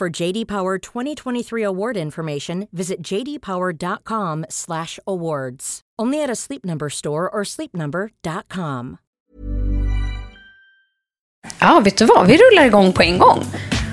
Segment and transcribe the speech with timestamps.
[0.00, 5.80] For JD Power 2023 award information, visit jdpower.com/awards.
[6.02, 8.96] Only at a Sleep Number store or sleepnumber.com.
[11.58, 12.26] Ja, vet du vad?
[12.26, 13.44] Vi rullar igång på en gång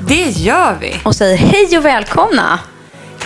[0.07, 0.95] Det gör vi.
[1.05, 2.59] och säger hej och välkomna.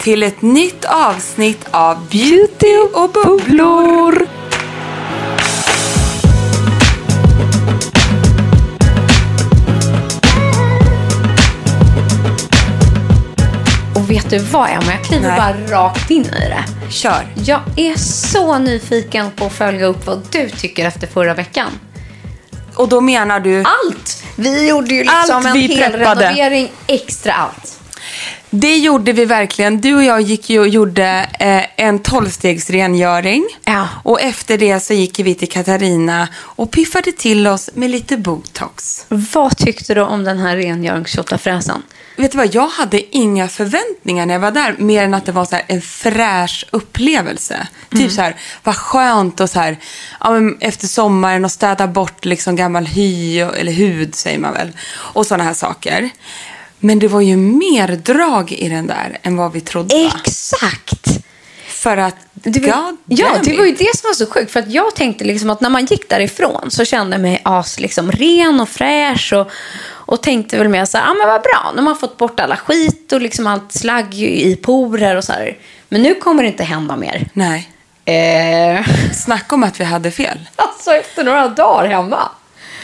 [0.03, 4.27] Till ett nytt avsnitt av Beauty och bubblor.
[14.31, 14.91] Du vad Emma?
[14.91, 15.37] Jag kliver Nej.
[15.37, 16.63] bara rakt in i det.
[16.91, 17.27] Kör.
[17.35, 21.67] Jag är så nyfiken på att följa upp vad du tycker efter förra veckan.
[22.75, 24.23] Och då menar du, Allt!
[24.35, 27.80] Vi gjorde ju liksom Allt en hel renovering, extra allt.
[28.53, 29.81] Det gjorde vi verkligen.
[29.81, 33.45] Du och jag gick ju och gjorde eh, en tolvstegsrengöring.
[33.63, 33.87] Ja.
[34.03, 39.05] Och efter det så gick vi till Katarina och piffade till oss med lite botox.
[39.09, 41.83] Vad tyckte du om den här rengöringstjottafräsen?
[42.17, 45.31] Vet du vad, jag hade inga förväntningar när jag var där, mer än att det
[45.31, 47.67] var så en fräsch upplevelse.
[47.91, 49.77] Typ så här, vad skönt och så här,
[50.19, 55.25] ja, efter sommaren och städa bort liksom gammal hy, eller hud säger man väl, och
[55.25, 56.09] sådana här saker.
[56.83, 59.95] Men det var ju mer drag i den där än vad vi trodde.
[59.95, 61.07] Exakt!
[61.67, 64.51] För att, Det var, ja, det var ju det som var så sjukt.
[64.51, 67.79] För att jag tänkte liksom att när man gick därifrån så kände jag mig as,
[67.79, 69.33] liksom, ren och fräsch.
[69.33, 69.51] Och,
[69.83, 71.71] och tänkte väl mer så här, ah, men vad bra.
[71.71, 75.31] Nu har man fått bort alla skit och liksom allt slagg i porer och så
[75.33, 75.57] här.
[75.89, 77.29] Men nu kommer det inte hända mer.
[77.33, 77.69] Nej,
[78.05, 80.39] Eh, snacka om att vi hade fel.
[80.55, 82.29] alltså efter några dagar hemma.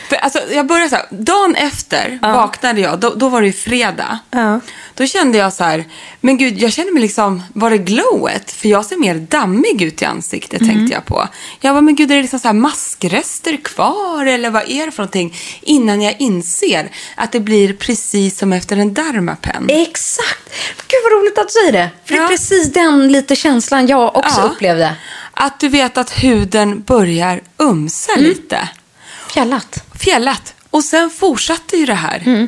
[0.10, 3.54] För, alltså, jag började så här, dagen efter vaknade jag, då, då var det ju
[3.54, 4.20] fredag.
[4.32, 4.60] Ja.
[4.94, 5.86] Då kände jag så här,
[6.22, 8.52] men gud, jag kände mig liksom, var det glowet?
[8.52, 10.76] För jag ser mer dammig ut i ansiktet, Mm.
[10.76, 11.28] tänkte jag på.
[11.60, 14.92] Jag var men gud, är det liksom så här maskrester kvar eller vad är det
[14.92, 15.36] för någonting?
[15.62, 19.66] Innan jag inser att det blir precis som efter en Dermapen.
[19.70, 20.50] Exakt!
[20.88, 21.90] Gud vad roligt att du säger det.
[22.06, 22.28] För det är Ja.
[22.30, 24.44] precis den lite känslan jag också Ja.
[24.44, 24.96] upplevde.
[25.32, 28.24] Att du vet att huden börjar umsa Mm.
[28.26, 28.70] lite.
[29.34, 29.84] Fjällat.
[30.00, 30.54] Fjällat.
[30.70, 32.24] Och sen fortsatte ju det här.
[32.26, 32.48] Mm.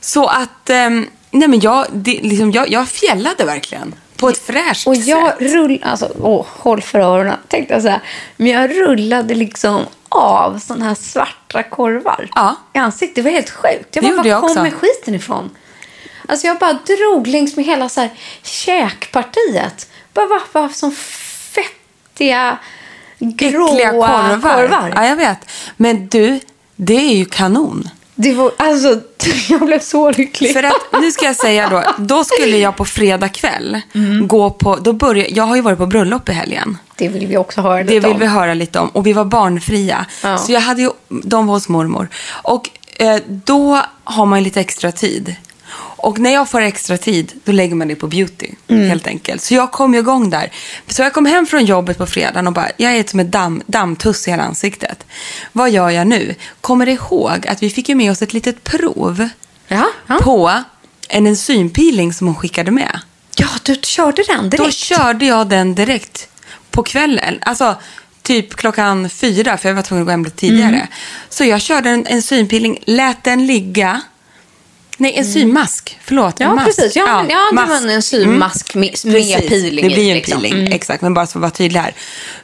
[0.00, 3.94] Så att, ehm, nej men jag, det, liksom, jag, jag fjällade verkligen.
[4.16, 5.40] På ett fräscht Och jag sätt.
[5.40, 8.00] rullade, alltså, åh, håll för öronen, tänkte jag säga.
[8.36, 12.56] Men jag rullade liksom av sådana här svarta korvar Ja.
[12.74, 13.14] i ansiktet.
[13.14, 13.96] Det var helt sjukt.
[13.96, 15.50] Jag bara, var kommer skiten ifrån?
[16.28, 18.10] Alltså jag bara drog längs med hela så här
[18.42, 19.90] käkpartiet.
[20.14, 20.92] Bara var, var som
[21.54, 22.58] fettiga,
[23.18, 24.40] gråa korvar.
[24.40, 24.92] korvar.
[24.96, 25.38] Ja, jag vet.
[25.76, 26.40] Men du,
[26.82, 27.88] det är ju kanon.
[28.14, 29.00] Det var, alltså,
[29.48, 30.52] jag blev så lycklig.
[30.52, 34.28] För att, nu ska jag säga då, då skulle jag på fredag kväll Mm.
[34.28, 36.78] gå på, då började, jag har ju varit på bröllop i helgen.
[36.96, 38.20] Det vill vi också höra Det lite vill om.
[38.20, 38.88] vi höra lite om.
[38.88, 40.06] Och vi var barnfria.
[40.22, 40.36] Ja.
[40.38, 42.08] Så jag hade ju, de var hos mormor.
[42.42, 45.34] Och eh, då har man ju lite extra tid.
[46.02, 48.46] Och när jag får extra tid, då lägger man det på beauty.
[48.68, 48.88] Mm.
[48.88, 49.42] Helt enkelt.
[49.42, 50.52] Så jag kom ju igång där.
[50.88, 53.62] Så jag kom hem från jobbet på fredagen och bara, jag är som en damm,
[53.66, 55.06] dammtuss i hela ansiktet.
[55.52, 56.34] Vad gör jag nu?
[56.60, 59.28] Kommer ihåg att vi fick ju med oss ett litet prov
[59.68, 60.18] Ja, ja.
[60.22, 60.52] på
[61.08, 63.00] en enzympeeling som hon skickade med.
[63.36, 64.64] ja, du körde den direkt.
[64.64, 66.28] Då körde jag den direkt
[66.70, 67.38] på kvällen.
[67.42, 67.76] Alltså
[68.22, 70.74] typ klockan fyra, för jag var tvungen att gå hem lite tidigare.
[70.76, 70.86] Mm.
[71.28, 74.00] Så jag körde en enzympeeling, lät den ligga
[75.00, 75.98] Nej, en symask.
[76.04, 76.66] Förlåt, en Ja, mask.
[76.66, 76.96] precis.
[76.96, 77.68] Ja, men- ja, det mask.
[77.84, 80.40] var en symask med- med Precis, peeling Det blir ju en liksom.
[80.42, 80.72] peeling, Mm.
[80.72, 81.02] exakt.
[81.02, 81.94] Men bara för att vara tydlig här.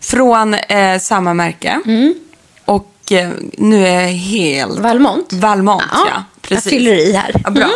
[0.00, 1.80] Från eh, samma märke.
[1.86, 2.14] Mm.
[2.64, 4.78] Och eh, nu är jag helt...
[4.78, 5.32] Valmont?
[5.32, 6.06] Valmont, ja.
[6.12, 6.70] jag precis.
[6.70, 7.40] fyller i här.
[7.44, 7.70] Ja, bra.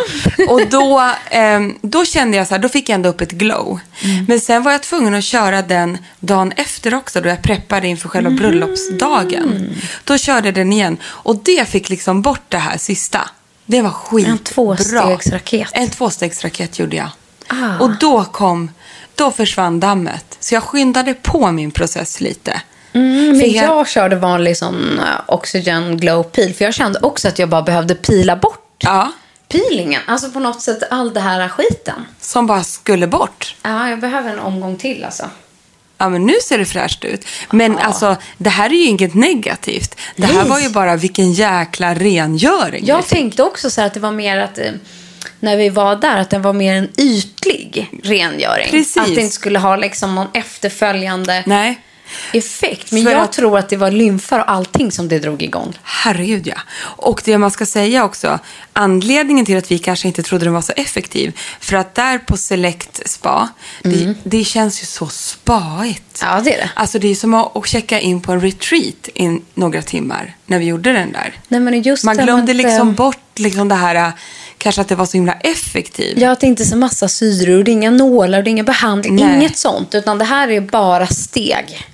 [0.49, 3.79] Och då, ehm, då kände jag så här, då fick jag ändå upp ett glow.
[4.03, 4.25] Mm.
[4.27, 8.09] Men sen var jag tvungen att köra den dagen efter också, då jag preppade inför
[8.09, 8.39] själva Mm.
[8.43, 9.75] bröllopsdagen.
[10.03, 10.97] Då körde jag den igen.
[11.03, 13.29] Och det fick liksom bort det här sista.
[13.71, 14.31] Det var skitbra.
[14.31, 15.69] En tvåstegsraket.
[15.71, 17.09] En tvåstegsraket gjorde jag.
[17.47, 17.79] Ah.
[17.79, 18.71] Och då kom,
[19.15, 20.25] då försvann dammet.
[20.39, 22.61] Så jag skyndade på min process lite.
[22.93, 26.53] Mm, men jag- jag körde vanlig sån uh, Oxygen Glow Peel.
[26.53, 29.11] För jag kände också att jag bara behövde pila bort Ja,
[29.47, 30.01] peelingen.
[30.07, 32.05] Alltså på något sätt all det här skiten.
[32.21, 33.55] som bara skulle bort.
[33.63, 35.29] Ja, jag behöver en omgång till alltså.
[36.01, 37.25] Ja, men nu ser det fräscht ut.
[37.51, 39.95] Men alltså, det här är ju inget negativt.
[40.15, 40.49] Det här Nej.
[40.49, 42.85] var ju bara vilken jäkla rengöring.
[42.85, 44.71] Jag tänkte också så här att det var mer att eh,
[45.39, 48.69] när vi var där att den var mer en ytlig rengöring.
[48.69, 48.97] Precis.
[48.97, 51.79] Att det inte skulle ha liksom någon efterföljande Nej,
[52.33, 52.91] effekt.
[52.91, 55.73] Men För jag att- tror att det var lymfar och allting som det drog igång.
[55.83, 56.57] herregud ja.
[56.81, 58.39] Och det man ska säga också,
[58.73, 62.37] anledningen till att vi kanske inte trodde den var så effektiv, för att där på
[62.37, 63.49] Select Spa,
[63.83, 66.21] det, det känns ju så spaigt.
[66.21, 66.35] Mm.
[66.35, 66.69] Ja, det är det.
[66.75, 70.65] Alltså det är som att checka in på en retreat i några timmar när vi
[70.65, 71.33] gjorde den där.
[71.47, 74.11] Nej, men just Man glömde att, liksom eh, bort liksom det här,
[74.57, 76.17] kanske att det var så himla effektivt.
[76.17, 78.65] Ja, att det inte är så massa syror, det är inga nålar, det är ingen
[78.65, 79.35] behandling, Nej.
[79.35, 79.95] inget sånt.
[79.95, 81.85] Utan det här är bara steg.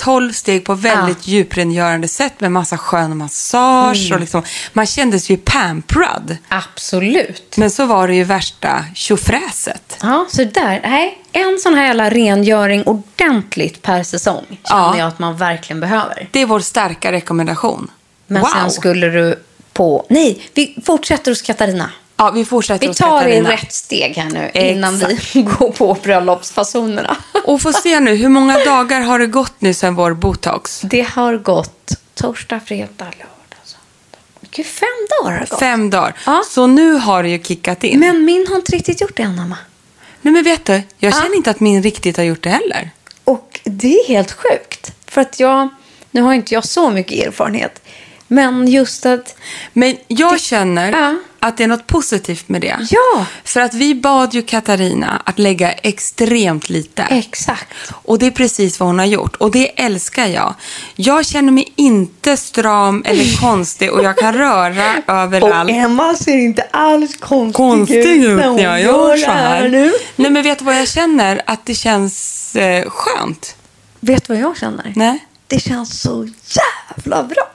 [0.00, 4.06] 12 steg på väldigt djuprengörande sätt med massa skön massage.
[4.06, 4.14] Mm.
[4.14, 4.42] Och liksom,
[4.72, 6.36] man kändes ju pamperad.
[6.48, 7.56] Absolut.
[7.56, 9.98] Men så var det ju värsta tjofräset.
[10.02, 10.80] Ja, så där.
[10.82, 14.98] Nej, en sån här jävla rengöring ordentligt per säsong känner Ja.
[14.98, 16.28] jag att man verkligen behöver.
[16.30, 17.90] Det är vår starka rekommendation.
[18.26, 18.48] Men wow.
[18.48, 19.42] sen skulle du
[19.72, 20.06] på...
[20.08, 21.90] Nej, vi fortsätter hos Katarina.
[22.20, 24.98] Ja, vi fortsätter Vi tar i rätt steg här nu innan
[25.34, 27.16] vi går på bröllopsfasonerna.
[27.44, 30.80] Och få se nu, hur många dagar har det gått nu sedan vår botox?
[30.84, 34.18] Det har gått torsdag, fredag, lördag, söndag.
[34.50, 34.88] Gud, fem
[35.22, 35.58] dagar har det gått.
[35.60, 36.14] Fem dagar.
[36.26, 36.42] Ja.
[36.50, 38.00] Så nu har det ju kickat in.
[38.00, 39.56] Men min har inte riktigt gjort det än, Emma.
[40.22, 41.10] Nej, men vet du, jag Ja.
[41.12, 42.90] känner inte att min riktigt har gjort det heller.
[43.24, 44.92] Och det är helt sjukt.
[45.06, 45.68] För att jag,
[46.10, 47.82] nu har inte jag så mycket erfarenhet.
[48.32, 49.36] Men just att,
[49.72, 51.14] Men jag känner Ja.
[51.38, 52.76] att det är något positivt med det.
[52.90, 53.26] Ja.
[53.44, 57.02] För att vi bad ju Katarina att lägga extremt lite.
[57.02, 57.68] exakt.
[57.92, 59.36] Och det är precis vad hon har gjort.
[59.36, 60.54] Och det älskar jag.
[60.96, 65.70] Jag känner mig inte stram eller konstig och jag kan röra överallt.
[65.70, 69.68] Emma ser inte alls konstig, Konstig ut när hon när jag gör så det här.
[69.68, 69.92] nu.
[70.16, 71.42] Nej men vet du vad jag känner?
[71.46, 73.56] Att det känns eh, skönt.
[74.00, 74.92] Vet du vad jag känner?
[74.96, 75.18] Nej.
[75.46, 76.28] Det känns så
[76.96, 77.48] jävla bra.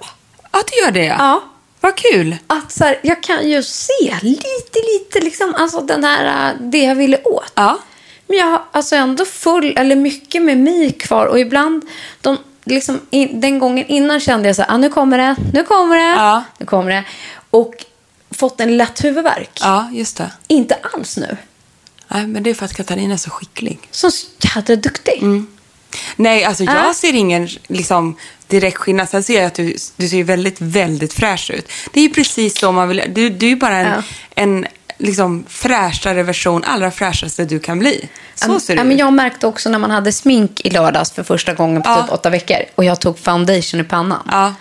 [0.56, 1.44] Ja, det gör det Ja.
[1.82, 2.36] Vad kul.
[2.48, 6.78] Att så här, jag kan ju se lite, lite liksom, alltså den här, äh, det
[6.78, 7.52] jag ville åt.
[7.56, 7.80] Ja.
[8.28, 11.26] Men jag har alltså ändå full, eller mycket med mig kvar.
[11.26, 11.84] Och ibland,
[12.22, 15.64] de, liksom, in, den gången innan kände jag så här, ah, nu kommer det, nu
[15.64, 16.44] kommer det, Ja.
[16.58, 17.04] nu kommer det.
[17.50, 17.74] Och
[18.32, 19.60] fått en lätt huvudvärk.
[19.62, 20.32] Ja, just det.
[20.48, 21.38] Inte alls nu.
[22.08, 23.80] Nej, men det är för att Katarina är så skicklig.
[23.92, 24.10] Så
[24.40, 25.18] jädra duktig.
[25.22, 25.48] Mm.
[26.16, 26.94] Nej, alltså jag Ja.
[26.94, 28.16] ser ingen liksom,
[28.48, 29.10] direkt skillnad.
[29.10, 31.72] Sen ser jag att du, du ser väldigt, väldigt fräsch ut.
[31.94, 33.04] Det är ju precis så man vill.
[33.10, 34.04] Du, du är bara en, Ja.
[34.36, 34.66] en
[34.98, 38.10] liksom, fräschare version, allra fräschaste du kan bli.
[38.36, 39.00] Så Ja, ser du ja, men ut.
[39.00, 42.02] Jag märkte också när man hade smink i lördags för första gången på Ja.
[42.02, 42.58] typ åtta veckor.
[42.76, 44.28] Och jag tog foundation i pannan.
[44.32, 44.54] Ja.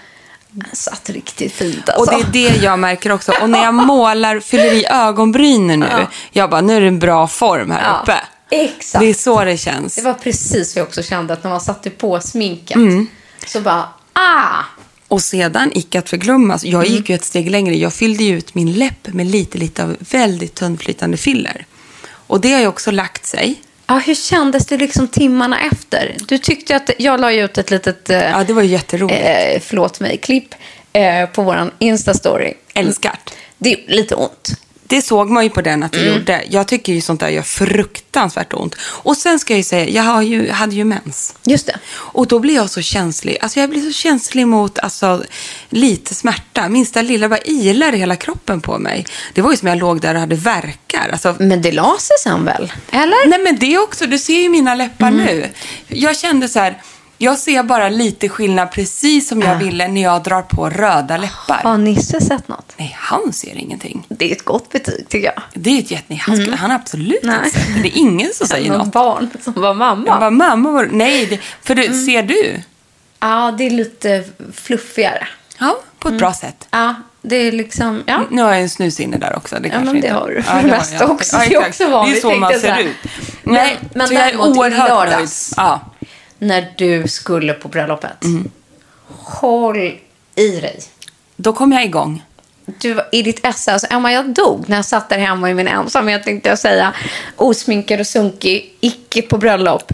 [0.50, 2.26] Den satt riktigt fint Och alltså.
[2.33, 3.33] det är det jag märker också.
[3.43, 6.07] Och när jag målar, fyller i ögonbrynen nu, Ja.
[6.33, 8.17] jag bara, nu är det en bra form här Ja, uppe.
[8.55, 9.01] Exakt.
[9.03, 9.95] Det är så det känns.
[9.95, 13.07] Det var precis vad jag också kände att när man satte på sminket Mm.
[13.47, 14.63] så bara, ah!
[15.09, 16.97] Och sedan, icke att förglömma, jag Mm.
[16.97, 17.77] gick ju ett steg längre.
[17.77, 21.67] Jag fyllde ju ut min läpp med lite, lite av väldigt tunnflytande filler.
[22.27, 23.55] Och det har ju också lagt sig.
[23.87, 26.17] Ja, hur kändes det liksom timmarna efter?
[26.29, 29.21] Du tyckte att, jag la ju ut ett litet, eh, Ja, det var ju jätteroligt.
[29.25, 30.55] eh, förlåt mig, klipp
[30.93, 32.55] eh, på våran Insta-story.
[32.75, 33.35] Älskat.
[33.59, 34.51] Det är lite ont.
[34.95, 36.15] Det såg man ju på den att det Mm.
[36.15, 36.45] gjorde.
[36.51, 38.75] Jag tycker ju sånt där gör fruktansvärt ont.
[38.81, 41.35] Och sen ska jag ju säga, jag har ju, hade ju mens.
[41.45, 41.79] Just det.
[41.93, 43.39] Och då blir jag så känslig.
[43.41, 45.25] Alltså jag blir så känslig mot alltså,
[45.69, 46.69] lite smärta.
[46.69, 49.07] Minsta lilla bara ilar i hela kroppen på mig.
[49.35, 51.09] Det var ju som jag låg där och hade verkar.
[51.13, 52.73] Alltså, Men det la sig sen väl?
[52.91, 53.29] Eller?
[53.29, 55.27] Nej men det också, du ser ju mina läppar Mm.
[55.27, 55.49] nu.
[55.89, 56.83] Jag kände så här,
[57.25, 61.61] jag ser bara lite skillnad precis som jag ville när jag drar på röda läppar.
[61.62, 62.73] Har Nisse sett något?
[62.76, 64.07] Nej, han ser ingenting.
[64.09, 65.43] Det är ett gott betyg tycker jag.
[65.54, 66.14] Det är ett jätte...
[66.14, 67.37] Han, skulle, han har absolut Mm.
[67.37, 67.45] Nej.
[67.47, 67.83] inte sett det.
[67.83, 68.93] Det är ingen som säger något.
[68.93, 70.04] barn som var mamma.
[70.07, 70.88] Jag bara, mamma, var...
[70.93, 71.38] nej, det...
[71.62, 72.07] för du, Mm.
[72.07, 72.61] ser du?
[73.21, 75.26] Ja, det är lite fluffigare.
[75.59, 76.69] Ja, på ett bra sätt.
[76.71, 78.02] Ja, det är liksom...
[78.07, 78.21] Ja.
[78.31, 79.57] Nu har jag en snus inne där också.
[79.61, 80.12] Det Ja, men det inte.
[80.12, 81.11] har du Ja, för det har mesta jag.
[81.11, 81.37] också.
[81.37, 82.78] Ja, Det är också vanligt, Det är så man ser säga.
[82.81, 82.97] ut.
[83.43, 85.28] Men- Nej, men så jag är oerhört nöjd.
[85.57, 85.81] Ja.
[86.38, 88.25] När du skulle på bröllopet.
[88.25, 88.50] Mm.
[89.09, 89.99] Håll
[90.35, 90.81] i dig.
[91.37, 92.23] Då kom jag igång.
[92.67, 95.55] Du var i ditt esse, alltså Emma jag dog när jag satt där hemma i
[95.55, 96.93] min ensamhet tänkte jag säga.
[97.37, 99.93] Osminkad och sunkig, icke på bröllop.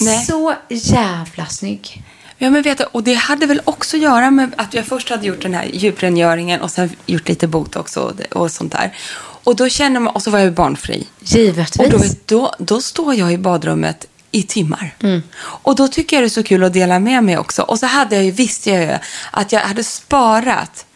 [0.00, 0.24] Nej.
[0.24, 2.02] Så jävla snygg.
[2.38, 5.10] Ja, men vet du, och det hade väl också att göra med att jag först
[5.10, 8.96] hade gjort den här djuprengöringen och sen gjort lite botox och, och sånt där.
[9.44, 11.06] Och då känner man, och så var jag ju barnfri.
[11.20, 11.92] Givetvis.
[11.92, 14.94] Och då, då, då står jag i badrummet i timmar.
[15.02, 15.22] Mm.
[15.40, 17.62] Och då tycker jag det är så kul att dela med mig också.
[17.62, 18.90] Och så hade jag ju, visste jag ju
[19.30, 20.86] att jag hade sparat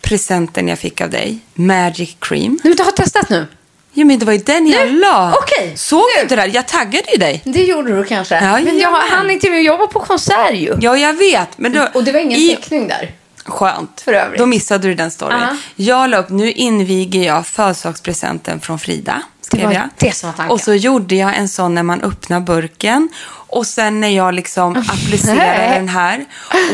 [0.00, 2.52] presenten jag fick av dig, Magic Cream.
[2.52, 3.46] Nej, men du har testat nu?
[3.92, 4.98] Ja, men det var ju den jag Nu?
[4.98, 5.34] la.
[5.42, 5.72] Okej.
[5.76, 6.42] Såg du inte det?
[6.42, 6.50] där?
[6.54, 7.42] Jag taggade ju dig.
[7.44, 8.34] Det gjorde du kanske.
[8.34, 9.62] Ja, men jag hann inte med.
[9.62, 10.76] Jag var på konsert ju.
[10.80, 11.58] Ja, jag vet.
[11.58, 13.12] Men då, Och det var ingen i, teckning där.
[13.44, 14.00] Skönt.
[14.04, 14.38] För övrigt.
[14.38, 15.38] Då missade du den storyn.
[15.40, 15.56] Ja.
[15.76, 19.22] Jag la upp, nu inviger jag födelsedagspresenten från Frida.
[19.52, 19.88] Skrev jag.
[19.98, 20.52] det som var tanken.
[20.52, 23.08] Och så gjorde jag en sån när man öppnar burken.
[23.30, 26.24] Och sen när jag liksom applicerade den här.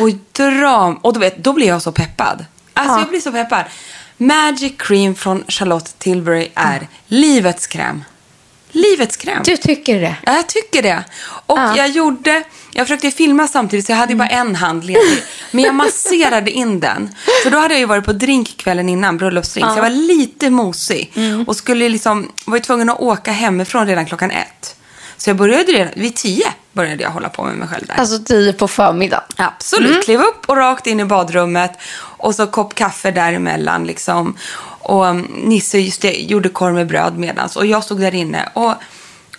[0.00, 2.44] Och dram, och du vet, då blir jag så peppad.
[2.74, 3.00] Alltså Ja.
[3.00, 3.64] jag blir så peppad.
[4.16, 8.04] Magic Cream från Charlotte Tilbury är livets kräm.
[8.74, 9.42] Livets kräm.
[9.44, 10.16] Du tycker det?
[10.26, 11.04] Ja, jag tycker det.
[11.46, 11.76] Och Ja.
[11.76, 15.22] jag gjorde, jag försökte filma samtidigt så jag hade ju bara en hand ledig.
[15.50, 17.14] Men jag masserade in den.
[17.42, 19.66] För då hade jag ju varit på drinkkvällen innan, bröllopsdrink.
[19.70, 21.12] Så jag var lite mosig.
[21.46, 24.76] Och skulle liksom, var ju tvungen att åka hemifrån redan klockan ett.
[25.16, 27.94] Så jag började redan, vid tio började jag hålla på med mig själv där.
[27.94, 29.24] Alltså tio på förmiddagen.
[29.36, 30.04] Absolut.
[30.04, 31.72] Klev upp och rakt in i badrummet.
[31.96, 33.84] Och så kopp kaffe däremellan.
[33.84, 34.36] Liksom.
[34.80, 37.56] Och um, Nisse just det, gjorde korv med bröd medans.
[37.56, 38.74] Och jag stod där inne och,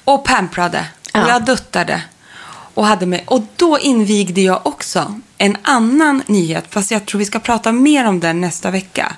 [0.03, 0.85] och pamprade.
[1.13, 1.29] Och Ja.
[1.29, 2.01] jag duttade.
[2.73, 6.65] Och, hade med, och då invigde jag också en annan nyhet.
[6.69, 9.15] Fast jag tror vi ska prata mer om den nästa vecka.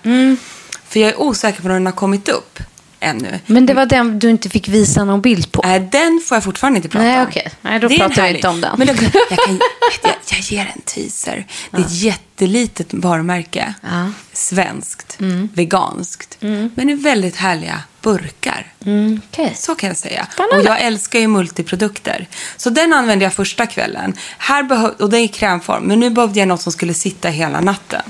[0.87, 2.59] För jag är osäker på när den har kommit upp
[2.99, 3.39] ännu.
[3.45, 5.61] Men det var den du inte fick visa någon bild på.
[5.65, 7.27] Nej, den får jag fortfarande inte prata Nej, om.
[7.27, 7.51] okej.
[7.61, 8.75] Nej, då Det är pratar vi inte om den.
[8.77, 8.93] Men då,
[9.29, 9.59] jag, kan,
[10.03, 11.47] jag, jag ger en teaser.
[11.71, 13.73] Det är ett jättelitet varumärke.
[13.81, 14.11] Ja.
[14.33, 15.17] Svenskt,
[15.53, 16.37] veganskt.
[16.75, 18.73] Men i väldigt härliga burkar.
[18.85, 19.53] Mm, okej.
[19.55, 20.27] Så kan jag säga.
[20.33, 20.57] Spännande.
[20.57, 22.27] Och jag älskar ju multiprodukter.
[22.57, 24.13] Så den använde jag första kvällen.
[24.37, 25.83] Här behöv, och det är i krämform.
[25.83, 28.01] Men nu behövde jag något som skulle sitta hela natten.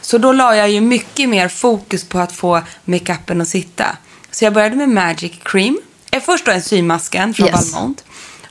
[0.00, 3.96] Så då la jag ju mycket mer fokus på att få makeupen att sitta.
[4.30, 5.78] Så jag började med Magic Cream.
[6.10, 7.72] Eh, Först då en symasken från Yes.
[7.72, 8.04] Valmont.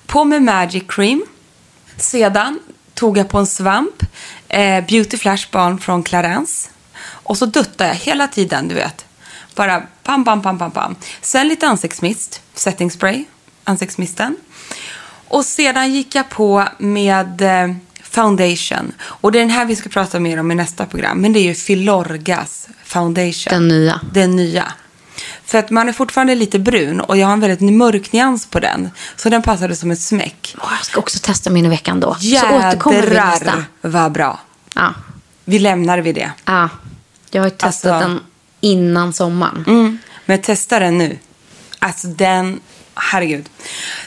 [0.06, 1.26] På med Magic Cream.
[1.98, 2.60] Sedan
[2.94, 4.04] tog jag på en svamp.
[4.50, 6.70] Eh, Beauty Flash Balm från Clarence.
[7.00, 9.06] Och så duttade jag hela tiden, du vet.
[9.56, 10.96] Bara pam, pam, pam, pam, pam.
[11.22, 13.24] Sen lite ansiktsmist, setting spray,
[13.64, 14.36] ansiktsmisten.
[15.28, 17.76] Och sedan gick jag på med eh,
[18.22, 18.92] foundation.
[19.02, 21.22] Och det är den här vi ska prata mer om i nästa program.
[21.22, 23.50] Men det är ju Filorgas foundation.
[23.52, 24.02] Den nya.
[24.14, 24.74] Den nya.
[25.46, 28.60] För att man är fortfarande lite brun och jag har en väldigt mörk nyans på
[28.60, 28.90] den.
[29.16, 30.56] Så den passade som ett smäck.
[30.58, 32.16] Åh, jag ska också testa min i veckan då.
[32.16, 33.46] Så återkommer vi nästa.
[33.46, 34.40] Jädrar vad bra.
[34.76, 34.94] Ja.
[35.46, 36.32] Vi lämnar vid det.
[36.46, 36.70] ja.
[37.32, 38.20] Jag har ju testat Alltså- den
[38.62, 39.64] innan sommaren.
[39.68, 39.98] Mm.
[40.26, 41.18] Men testa den nu.
[41.80, 42.60] Alltså den,
[42.96, 43.50] herregud.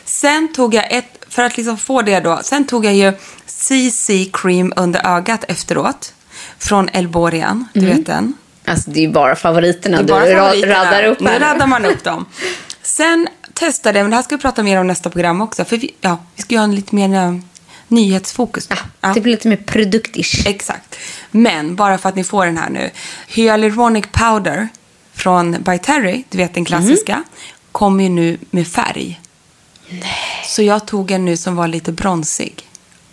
[0.04, 3.12] Sen tog jag ett, för att liksom få det då, sen tog jag ju
[3.46, 6.14] CC cream under ögat efteråt.
[6.58, 8.34] Från Elborian, du vet den.
[8.64, 10.74] Alltså det är ju bara favoriterna Det är bara du favoriterna.
[10.84, 12.24] raddar upp Nu raddar man upp dem.
[12.82, 15.64] Sen testade jag, men det här ska vi prata mer om nästa program också.
[15.64, 17.34] För vi, ja, vi ska göra en lite mer eh,
[17.88, 18.66] nyhetsfokus.
[18.66, 18.76] på.
[19.00, 20.46] Ja, Det blir lite mer produktish.
[20.46, 20.96] Exakt.
[21.30, 22.90] Men bara för att ni får den här nu.
[23.28, 24.68] Hyaluronic powder
[25.14, 27.24] från By Terry, du vet den klassiska, Mhm.
[27.72, 29.20] kommer ju nu med färg.
[30.46, 32.54] Så jag tog en nu som var lite bronsig.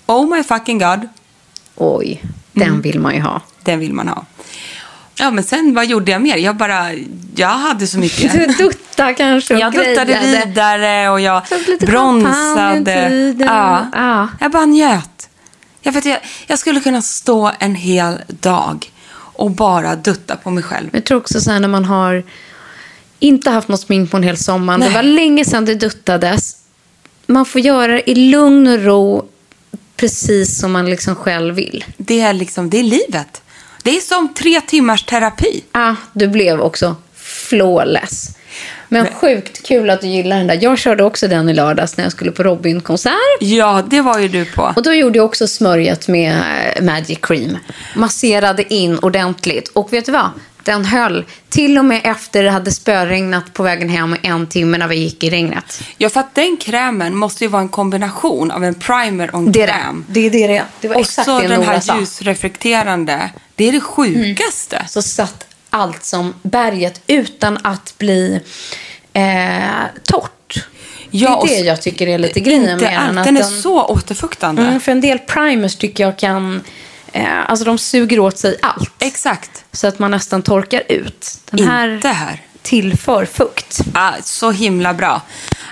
[0.05, 1.07] Oh my fucking god,
[1.75, 2.81] Oj, den Mm.
[2.81, 3.41] vill man ju ha.
[3.63, 4.25] den vill man ha.
[5.19, 6.37] Ja, men sen vad gjorde jag mer?
[6.37, 6.93] Jag bara,
[7.35, 8.31] jag hade så mycket.
[8.31, 10.45] Du duttar kanske och Jag duttade grejade.
[10.45, 11.41] vidare och jag
[11.79, 13.35] bronsade.
[13.39, 13.87] Ja.
[13.93, 14.27] Ja.
[14.39, 15.29] Jag bara njöt.
[15.81, 20.63] Jag, vet, jag, jag skulle kunna stå en hel dag och bara dutta på mig
[20.63, 20.89] själv.
[20.93, 22.23] Jag tror också så här när man har
[23.19, 24.77] inte haft något smink på en hel sommar.
[24.77, 24.89] Nej.
[24.89, 26.56] Det var länge sedan det duttades.
[27.27, 29.29] Man får göra det i lugn och ro
[29.95, 31.85] precis som man liksom själv vill.
[31.97, 33.41] Det är liksom, det är livet.
[33.83, 35.63] Det är som tre timmars terapi.
[35.71, 38.37] Ah, du blev också flawless.
[38.89, 40.59] Men, sjukt kul att du gillar den där.
[40.61, 43.37] Jag körde också den i lördags när jag skulle på Robin-konsert.
[43.39, 44.73] Ja, det var ju du på.
[44.75, 46.35] Och då gjorde jag också smörjet med
[46.75, 47.57] eh, Magic Cream.
[47.95, 49.67] Masserade in ordentligt.
[49.67, 50.29] Och vet du vad?
[50.71, 51.25] Den höll.
[51.49, 55.23] Till och med efter det hade spöregnat på vägen hem en timme när vi gick
[55.23, 55.81] i regnet.
[55.97, 59.51] Ja, för att den krämen måste ju vara en kombination av en primer och en
[59.51, 59.73] Det är det.
[59.73, 60.05] kräm.
[60.07, 60.65] Det är det det är.
[60.81, 61.91] Det var Och exakt så det den här sa.
[61.93, 62.03] Mm.
[62.03, 63.29] ljusreflekterande.
[63.55, 64.85] Det är det sjukaste.
[64.89, 68.39] Så satt allt som berget utan att bli
[69.13, 69.23] eh,
[70.03, 70.67] torrt.
[71.11, 73.15] Ja, det är det jag tycker är lite grejen med den.
[73.15, 74.61] Den är så återfuktande.
[74.61, 76.61] Mm, för en del primers tycker jag kan...
[77.17, 78.91] Eh, alltså de suger åt sig allt.
[78.99, 79.63] Exakt.
[79.71, 81.37] Så att man nästan torkar ut.
[81.51, 82.41] Den här Inte här.
[82.61, 83.79] tillför fukt.
[83.93, 85.21] Ah, så himla bra.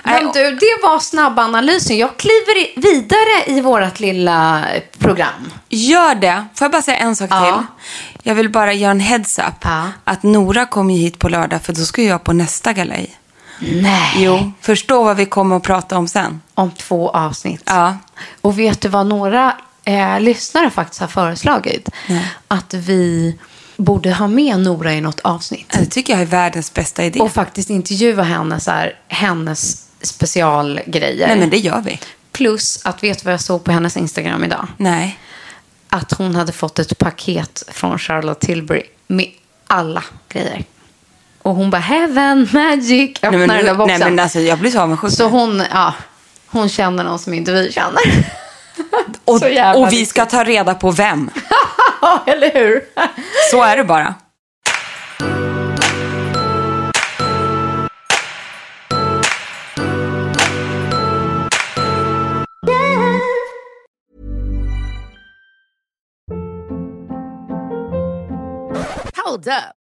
[0.04, 1.98] Men Nej, du, det var snabbanalysen.
[1.98, 4.64] Jag kliver vidare i vårt lilla
[4.98, 5.52] program.
[5.68, 6.44] Gör det.
[6.54, 7.52] Får jag bara säga en sak Ja.
[7.58, 7.66] till?
[8.22, 9.44] Jag vill bara göra en heads up.
[9.62, 9.82] Ja.
[10.04, 13.16] Att Nora kommer hit på lördag för då ska jag på nästa galej.
[13.58, 14.12] Nej.
[14.16, 16.40] Jo, förstå vad vi kommer att prata om sen.
[16.54, 17.62] Om två avsnitt.
[17.66, 17.96] Ja.
[18.40, 21.88] Och vet du vad några eh, lyssnare faktiskt har föreslagit?
[22.08, 22.32] Nej.
[22.48, 23.34] Att vi
[23.76, 25.76] borde ha med Nora i något avsnitt.
[25.78, 27.20] Det tycker jag är världens bästa idé.
[27.20, 31.26] Och faktiskt intervjua henne, så här, hennes specialgrejer.
[31.26, 32.00] Nej, men det gör vi.
[32.32, 34.66] Plus att, vet du vad jag såg på hennes Instagram idag?
[34.76, 35.18] Nej.
[35.88, 39.30] Att hon hade fått ett paket från Charlotte Tilbury med
[39.66, 40.64] alla grejer.
[41.42, 44.00] Och hon bara, heaven, magic, öppnar Nej, men, den där boxen.
[44.00, 45.12] nej, men alltså, jag blir så avundsjuk.
[45.12, 45.94] Så hon, ja,
[46.46, 48.00] hon känner någon som inte vi känner.
[49.24, 49.42] Och,
[49.82, 51.30] och vi ska ta reda på vem.
[52.26, 52.84] Eller hur?
[53.50, 54.14] Så är det bara.
[69.24, 69.85] Hold up.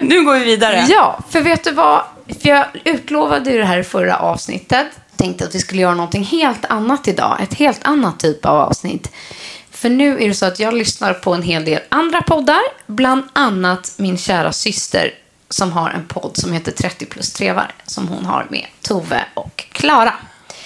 [0.00, 0.86] Nu går vi vidare.
[0.88, 2.02] Ja, för vet du vad?
[2.42, 4.86] För jag utlovade ju det här i förra avsnittet.
[5.16, 7.38] Tänkte att vi skulle göra någonting helt annat idag.
[7.42, 9.10] Ett helt annat typ av avsnitt.
[9.70, 12.60] För nu är det så att jag lyssnar på en hel del andra poddar.
[12.86, 15.14] Bland annat min kära syster
[15.48, 17.74] som har en podd som heter 30 plus trevar.
[17.86, 20.14] Som hon har med Tove och Klara.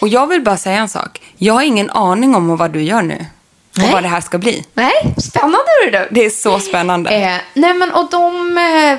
[0.00, 1.20] Och jag vill bara säga en sak.
[1.36, 3.26] Jag har ingen aning om vad du gör nu.
[3.76, 3.92] Och Nej.
[3.92, 4.64] vad det här ska bli.
[4.74, 6.08] Nej, spännande är det.
[6.10, 7.10] Det är så spännande.
[7.10, 8.98] Eh, nej men och de eh,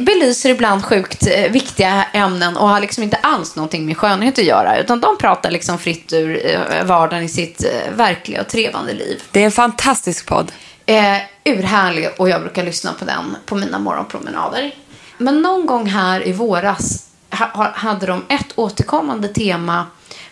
[0.00, 4.44] belyser ibland sjukt eh, viktiga ämnen och har liksom inte alls någonting med skönhet att
[4.44, 4.78] göra.
[4.78, 9.22] Utan de pratar liksom fritt ur eh, vardagen i sitt eh, verkliga och trevande liv.
[9.30, 10.52] Det är en fantastisk podd.
[10.86, 14.74] Eh, urhärlig och jag brukar lyssna på den på mina morgonpromenader.
[15.18, 19.86] Men någon gång här i våras ha, ha- hade de ett återkommande tema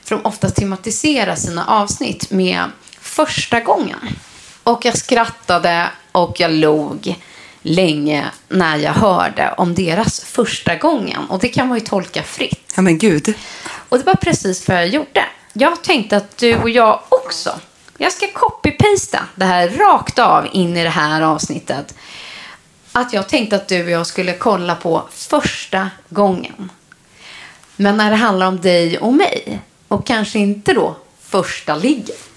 [0.04, 2.64] för de oftast tematiserar sina avsnitt med
[3.14, 3.98] första gången.
[4.62, 7.14] Och jag skrattade och jag log
[7.62, 11.24] länge när jag hörde om deras första gången.
[11.28, 12.72] Och det kan man ju tolka fritt.
[12.76, 13.34] Ja men gud.
[13.88, 15.24] Och det var precis vad jag gjorde.
[15.52, 17.60] Jag tänkte att du och jag också,
[17.98, 21.94] jag ska copy-pasta det här rakt av in i det här avsnittet.
[22.92, 26.70] Att jag tänkte att du och jag skulle kolla på första gången.
[27.76, 32.33] Men när det handlar om dig och mig, och kanske inte då första ligget.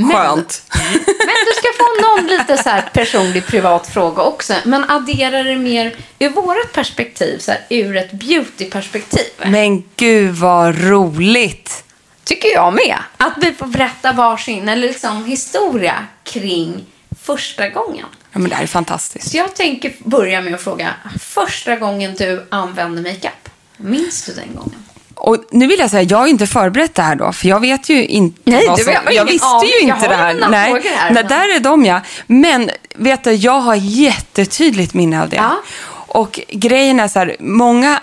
[0.00, 0.62] Men- Skönt.
[1.04, 4.54] men du ska få någon lite så här personlig privat fråga också.
[4.64, 9.26] Men addera det mer ur vårt perspektiv, så här, ur ett beautyperspektiv.
[9.46, 11.84] Men gud vad roligt.
[12.24, 12.96] tycker jag med.
[13.16, 16.86] Att vi får berätta varsin eller liksom historia kring
[17.22, 18.06] första gången.
[18.32, 19.30] Ja, men det här är fantastiskt.
[19.30, 24.54] Så jag tänker börja med att fråga, första gången du använde makeup, minns du den
[24.54, 24.84] gången?
[25.20, 27.88] Och nu vill jag säga, jag har inte förberett det här då, för jag vet
[27.88, 30.34] ju inte Nej, vad som, ingen Jag visste ju Jag inte det här.
[30.50, 31.10] Nej, här.
[31.10, 32.00] Nej, där är de ja.
[32.26, 35.36] Men vet du, jag har jättetydligt minne av det.
[35.36, 35.56] Ja.
[35.92, 38.00] Och grejen är så här, många,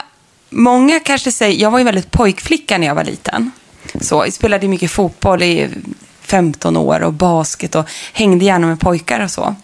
[0.49, 3.51] många kanske säger, jag var ju väldigt pojkflicka när jag var liten.
[4.01, 5.69] Så, jag spelade mycket fotboll i
[6.21, 9.55] 15 år och basket och hängde gärna med pojkar och så.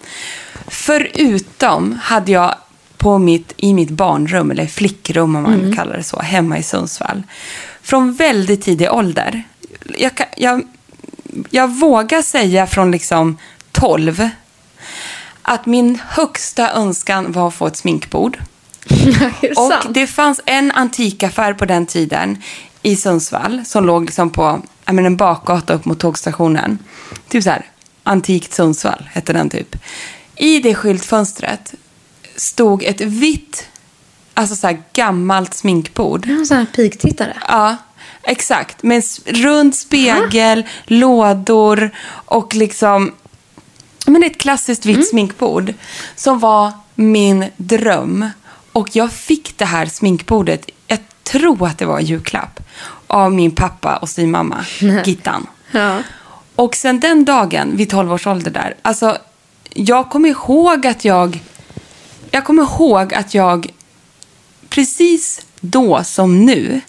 [0.67, 2.55] Förutom hade jag
[3.03, 5.75] på mitt, i mitt barnrum, eller flickrum om man Mm.
[5.75, 7.23] kallar det så, hemma i Sundsvall.
[7.81, 9.43] Från väldigt tidig ålder.
[9.97, 10.61] Jag, jag,
[11.49, 13.37] jag vågar säga från liksom
[13.71, 14.29] 12
[15.41, 18.37] att min högsta önskan var att få ett sminkbord.
[19.41, 19.85] det Och sant?
[19.89, 22.37] det fanns en antikaffär på den tiden
[22.81, 26.77] i Sundsvall som låg liksom på menar, en bakgata upp mot tågstationen.
[27.29, 27.65] Typ så här,
[28.03, 29.75] Antikt Sundsvall hette den typ.
[30.35, 31.73] I det skyltfönstret
[32.35, 33.67] stod ett vitt,
[34.33, 36.29] alltså så här gammalt sminkbord.
[36.29, 37.33] En sån här pigtittare.
[37.47, 37.75] Ja,
[38.23, 38.83] exakt.
[38.83, 43.11] Med en rund spegel, lådor och liksom...
[44.05, 45.73] Men ett klassiskt vitt sminkbord
[46.15, 48.29] som var min dröm.
[48.71, 52.59] Och jag fick det här sminkbordet, jag tror att det var en julklapp,
[53.07, 54.65] av min pappa och sin mamma,
[55.05, 55.47] Gittan.
[55.71, 55.97] Ja.
[56.55, 59.17] Och sen den dagen, vid 12 års ålder där, alltså
[59.73, 61.39] jag kommer ihåg att jag,
[62.33, 63.67] jag kommer ihåg att jag
[64.69, 66.81] precis då som nu,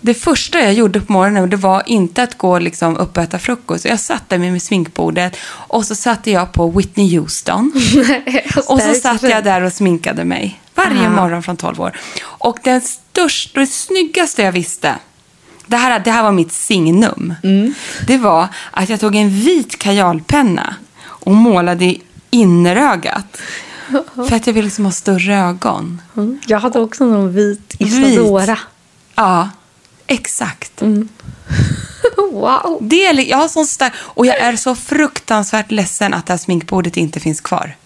[0.00, 3.38] det första jag gjorde på morgonen det var inte att gå liksom upp och äta
[3.38, 3.84] frukost.
[3.84, 7.72] Jag satt där med mitt sminkbordet och så satte jag på Whitney Houston.
[8.66, 12.00] och så satt jag där och sminkade mig varje morgon från 12 år.
[12.22, 14.94] Och den största, det snyggaste jag visste,
[15.66, 17.34] det här, det här var mitt signum.
[18.06, 23.40] Det var att jag tog en vit kajalpenna och målade i innerögat.
[24.14, 26.02] För att jag ville liksom ha större ögon.
[26.46, 28.58] Jag hade också någon vit Isadora.
[29.14, 29.48] Ja,
[30.06, 30.82] exakt.
[32.32, 32.78] Wow.
[32.80, 36.38] Det är, jag har sån stark, och jag är så fruktansvärt ledsen att det här
[36.38, 37.76] sminkbordet inte finns kvar.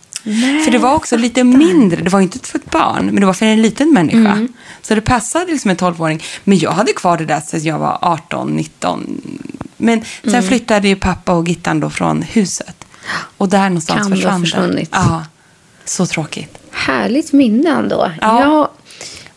[0.64, 2.02] för det var också lite mindre.
[2.02, 4.48] Det var inte för ett barn, men det var för en liten människa.
[4.82, 6.22] Så det passade liksom en 12-åring.
[6.44, 9.20] Men jag hade kvar det där sedan jag var 18, 19.
[9.76, 12.84] Men sen flyttade ju pappa och Gittan då från huset.
[13.36, 14.46] Och där någonstans Kan försvann det.
[14.46, 14.88] försvunnit.
[14.92, 15.24] Ja,
[15.88, 16.58] så tråkigt.
[16.70, 18.12] Härligt minne ändå.
[18.20, 18.40] Ja.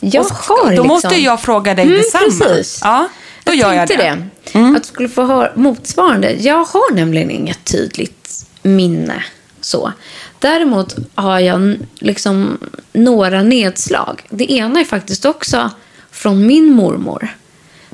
[0.00, 0.86] Jag, jag Och har då liksom...
[0.86, 2.24] måste jag fråga dig Mm, detsamma.
[2.24, 2.80] Precis.
[2.84, 3.08] Ja,
[3.44, 4.04] då gör jag tänkte
[4.52, 4.58] det.
[4.58, 4.72] Mm.
[4.72, 4.76] det.
[4.76, 6.32] Att du skulle få höra motsvarande.
[6.32, 9.24] Jag har nämligen inget tydligt minne.
[9.60, 9.92] så.
[10.38, 12.58] Däremot har jag liksom
[12.92, 14.22] några nedslag.
[14.30, 15.70] Det ena är faktiskt också
[16.10, 17.36] från min mormor.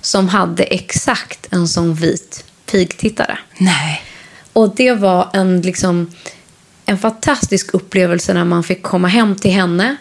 [0.03, 3.39] Som hade exakt en sån vit pigtittare.
[3.59, 4.03] Nej.
[4.53, 6.13] Och det var en, liksom,
[6.89, 9.97] en fantastisk upplevelse när man fick komma hem till henne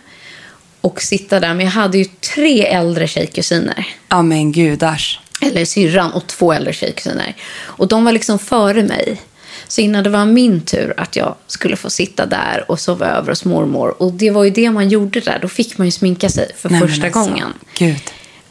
[0.81, 1.53] och sitta där.
[1.53, 3.87] Men jag hade ju tre äldre tjejkusiner.
[4.09, 5.19] Ja men gudars.
[5.41, 7.35] Eller syrran och två äldre tjejkusiner.
[7.59, 9.21] Och de var liksom före mig.
[9.67, 13.29] Så innan det var min tur att jag skulle få sitta där och sova över
[13.29, 14.01] hos mormor.
[14.01, 15.39] Och det var ju det man gjorde där.
[15.41, 17.53] Då fick man ju sminka sig för Nej, men första alltså, gången.
[17.77, 18.01] Gud.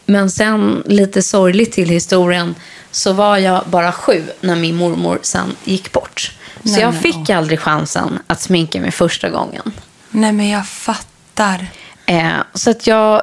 [0.06, 2.54] Men sen, lite sorgligt till historien,
[2.96, 6.32] så var jag bara sju när min mormor sen gick bort.
[6.64, 9.72] Så Nej, jag men, fick aldrig chansen att sminka mig första gången.
[10.10, 11.66] Nej men jag fattar.
[12.06, 13.22] Eh, så att jag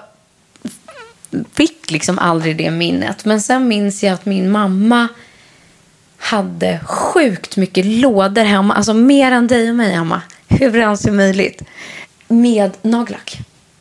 [1.53, 3.25] fick liksom aldrig det minnet.
[3.25, 5.07] Men sen minns jag att min mamma
[6.17, 8.73] hade sjukt mycket lådor hemma.
[8.73, 10.21] Alltså mer än dig och mig hemma.
[10.47, 11.62] Hur ens är möjligt.
[12.27, 13.38] Med nagellack.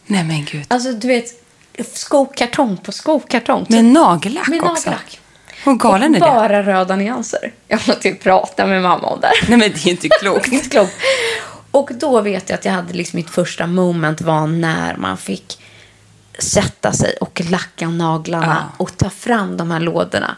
[0.07, 0.65] Nej men gud.
[0.69, 1.27] Alltså du vet,
[1.93, 3.67] skokartong på skokartong.
[3.69, 4.91] Med nagellack Med också.
[4.91, 5.19] nagellack.
[5.65, 6.27] Hur galen och är det?
[6.27, 7.53] bara röda nyanser.
[7.69, 9.31] Jag måste ju prata med mamma om det.
[9.49, 10.47] Nej men det är inte klokt.
[10.53, 10.93] Inte klokt.
[11.71, 15.59] Och då vet jag att jag hade liksom mitt första moment var när man fick
[16.39, 18.75] sätta sig och lacka naglarna Ja.
[18.85, 20.37] och ta fram de här lådorna.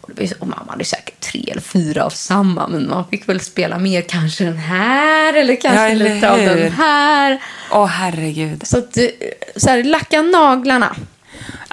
[0.00, 3.40] Och, det och mamma hade säkert tre eller fyra av samma, men man fick väl
[3.40, 6.56] spela mer kanske den här eller kanske Ja, eller lite av hur?
[6.56, 7.42] den här.
[7.70, 8.66] Åh herregud.
[8.66, 9.04] Så att, eh,
[9.56, 10.96] så här, lacka naglarna.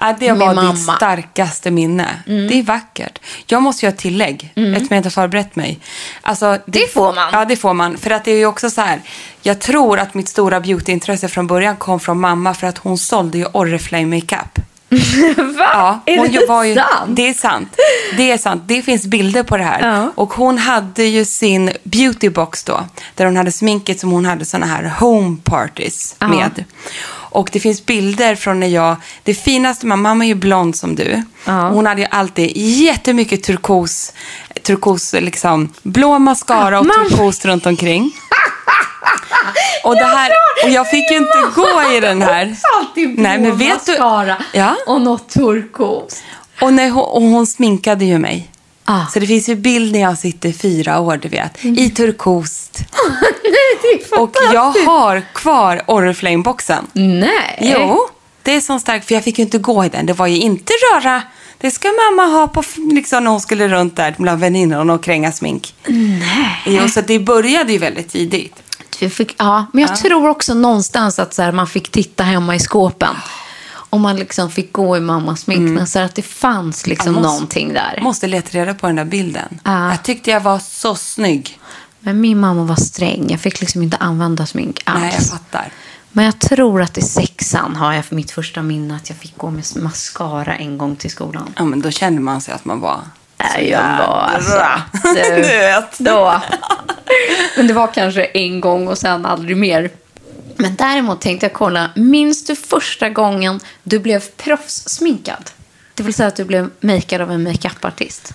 [0.01, 0.71] Ja, det var mamma.
[0.71, 2.07] ditt starkaste minne.
[2.25, 3.19] Det är vackert.
[3.45, 5.79] Jag måste göra ett tillägg, eftersom jag inte har förberett mig.
[6.21, 7.29] Alltså, Det får man.
[7.33, 7.97] Ja, det får man.
[7.97, 9.01] För att det är ju också så här,
[9.41, 13.37] jag tror att mitt stora beautyintresse från början kom från mamma för att hon sålde
[13.37, 14.59] ju Oriflame makeup.
[15.57, 15.69] Va?
[15.73, 16.89] Ja, är det var ju, sant?
[17.07, 17.75] Det är sant.
[18.17, 18.63] Det är sant.
[18.65, 19.87] Det finns bilder på det här.
[19.97, 20.11] Ja.
[20.15, 22.85] Och hon hade ju sin beautybox då.
[23.15, 26.27] Där hon hade sminket som hon hade såna här home parties Ja.
[26.27, 26.63] med.
[27.31, 30.95] Och det finns bilder från när jag, det finaste, mamma mamma är ju blond som
[30.95, 31.23] du.
[31.45, 31.69] Ja.
[31.69, 34.13] Hon hade ju alltid jättemycket turkos,
[34.63, 37.09] turkos liksom, blå mascara och Mamma.
[37.09, 38.11] turkos runt omkring.
[39.83, 40.31] Och, det här,
[40.63, 42.55] och jag fick ju inte gå i den här.
[42.79, 44.75] Alltid blå Nej, men vet du- mascara Ja.
[44.87, 46.23] och något turkos.
[46.61, 48.51] Och, när hon, och hon sminkade ju mig.
[48.91, 49.05] Ah.
[49.13, 52.79] Så det finns ju bild när jag sitter fyra år, du vet, i turkost.
[54.19, 56.87] Och jag har kvar Oriflame-boxen.
[56.93, 57.57] Nej.
[57.59, 58.07] Jo,
[58.43, 60.05] det är så starkt, för jag fick ju inte gå i den.
[60.05, 61.21] Det var ju inte röra.
[61.57, 65.31] Det ska mamma ha på, liksom, när hon skulle runt där bland väninnorna och kränga
[65.31, 65.75] smink.
[65.87, 66.61] Nej.
[66.65, 68.55] Jo, så det började ju väldigt tidigt.
[69.11, 72.59] Fick, ja, men jag tror också någonstans att så här, man fick titta hemma i
[72.59, 73.15] skåpen.
[73.89, 75.87] Och man liksom fick gå i mammas smink.
[75.89, 77.99] Så att det fanns liksom måste- någonting där.
[78.01, 79.59] Måste leta reda på den där bilden.
[79.63, 79.89] Ja.
[79.89, 81.59] Jag tyckte jag var så snygg.
[81.99, 83.25] Men min mamma var sträng.
[83.29, 84.99] Jag fick liksom inte använda smink alls.
[85.01, 85.71] Nej, jag fattar.
[86.11, 89.37] Men jag tror att i sexan har jag för mitt första minne att jag fick
[89.37, 91.53] gå med mascara en gång till skolan.
[91.57, 92.99] Ja, men då kände man sig att man var...
[93.37, 94.61] Nej, jag var alltså...
[95.03, 95.99] Du Du, vet.
[95.99, 96.41] då.
[97.57, 99.89] Men det var kanske en gång och sen aldrig mer.
[100.59, 105.51] Men däremot tänkte jag kolla, minns du första gången du blev proffssminkad?
[105.93, 108.33] Det vill säga att du blev makead av en makeupartist.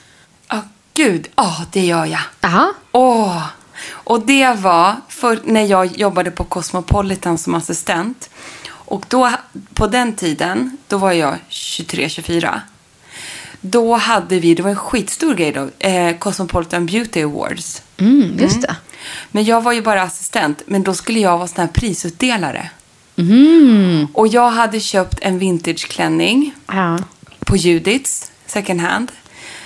[0.48, 0.62] Ja,
[0.94, 1.28] gud.
[1.37, 2.20] Ja, det gör jag.
[2.40, 2.72] Aha.
[2.92, 3.42] Åh!
[3.88, 8.30] Och det var för när jag jobbade på Cosmopolitan som assistent.
[8.66, 9.32] Och då,
[9.74, 12.60] på den tiden, då var jag 23-24.
[13.60, 17.82] Då hade vi, det var en skitstor grej då, eh, Cosmopolitan Beauty Awards.
[17.96, 18.76] Mm, just det.
[19.30, 22.70] Men jag var ju bara assistent, men då skulle jag vara sån här prisutdelare.
[23.16, 24.06] Mm.
[24.14, 26.98] Och jag hade köpt en vintageklänning Ja.
[27.40, 29.12] på Judiths second hand.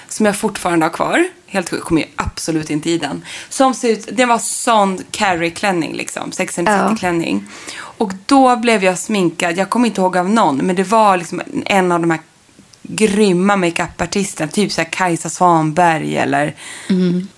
[0.09, 1.29] Som jag fortfarande har kvar.
[1.47, 3.23] Helt sjukt, kommer ju absolut inte i den.
[3.49, 6.33] Som ser ut, det var sån Carrie-klänning liksom.
[6.33, 6.89] Sex and Ja.
[6.89, 7.47] City-klänning.
[7.81, 11.43] Och då blev jag sminkad, jag kommer inte ihåg av någon, men det var liksom
[11.67, 12.21] en av de här
[12.89, 14.51] grymma makeupartisterna.
[14.51, 16.55] Typ så här Kajsa Svanberg eller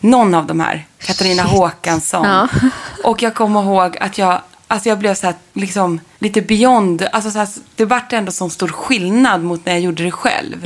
[0.00, 0.86] någon av de här.
[0.98, 2.26] Katarina Håkansson.
[2.26, 2.48] Ja.
[3.04, 7.06] Och jag kommer ihåg att jag, alltså jag blev så här, liksom lite beyond.
[7.12, 10.56] Alltså så här, det vart ändå sån stor skillnad mot när jag gjorde det själv.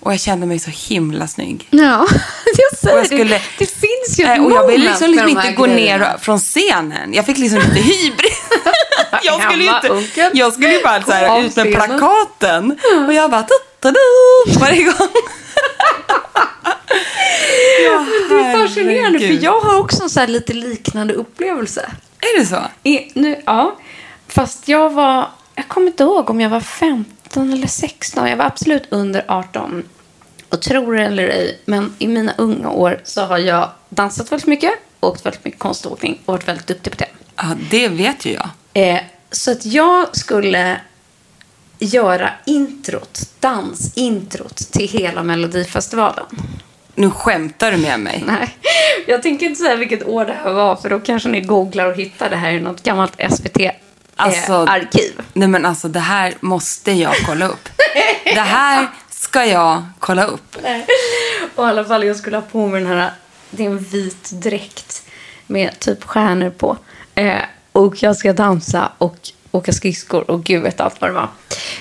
[0.00, 1.68] Och jag kände mig så himla snygg.
[1.70, 2.06] Ja,
[2.56, 3.40] jag säger Och jag skulle- det.
[3.58, 6.08] Det finns ju ett Eh, och jag ville liksom, liksom inte gå grejerna.
[6.10, 7.14] ner från scenen.
[7.14, 8.42] Jag fick liksom lite hybris.
[9.22, 12.78] jag skulle ju inte, jag skulle ju bara så här, ut med plakaten.
[13.06, 13.46] Och jag bara,
[13.84, 14.60] Ta-da!
[14.60, 15.08] varje gång.
[17.84, 19.38] ja, Det är fascinerande, herregud.
[19.40, 21.90] för jag har också en så här lite liknande upplevelse.
[22.20, 22.62] Är det så?
[22.82, 23.76] I, nu, ja,
[24.28, 28.26] fast jag var, jag kommer inte ihåg om jag var 15 eller 16.
[28.28, 29.82] Jag var absolut under 18.
[30.48, 34.46] Och tror det eller ej, men i mina unga år så har jag dansat väldigt
[34.48, 37.08] mycket, åkt väldigt mycket konståkning och varit väldigt duktig på det.
[37.36, 38.48] Ja, det vet ju jag.
[38.72, 40.80] Eh, så att jag skulle
[41.84, 46.24] göra introt, dansintrot till hela Melodifestivalen.
[46.94, 48.24] Nu skämtar du med mig.
[48.26, 48.56] Nej,
[49.06, 51.96] jag tänker inte säga vilket år det här var för då kanske ni googlar och
[51.96, 53.12] hittar det här i något gammalt
[54.16, 55.20] Alltså- SVT-arkiv.
[55.32, 57.68] Nej men alltså det här måste jag kolla upp.
[58.24, 60.56] Det här ska jag kolla upp.
[61.54, 63.12] Och i alla fall, jag skulle ha på mig den här,
[63.50, 65.02] det är en vit dräkt
[65.46, 66.76] med typ stjärnor på.
[67.14, 67.38] Eh,
[67.72, 69.16] och jag ska dansa och
[69.54, 71.28] åka skridskor och gud vet allt vad det var.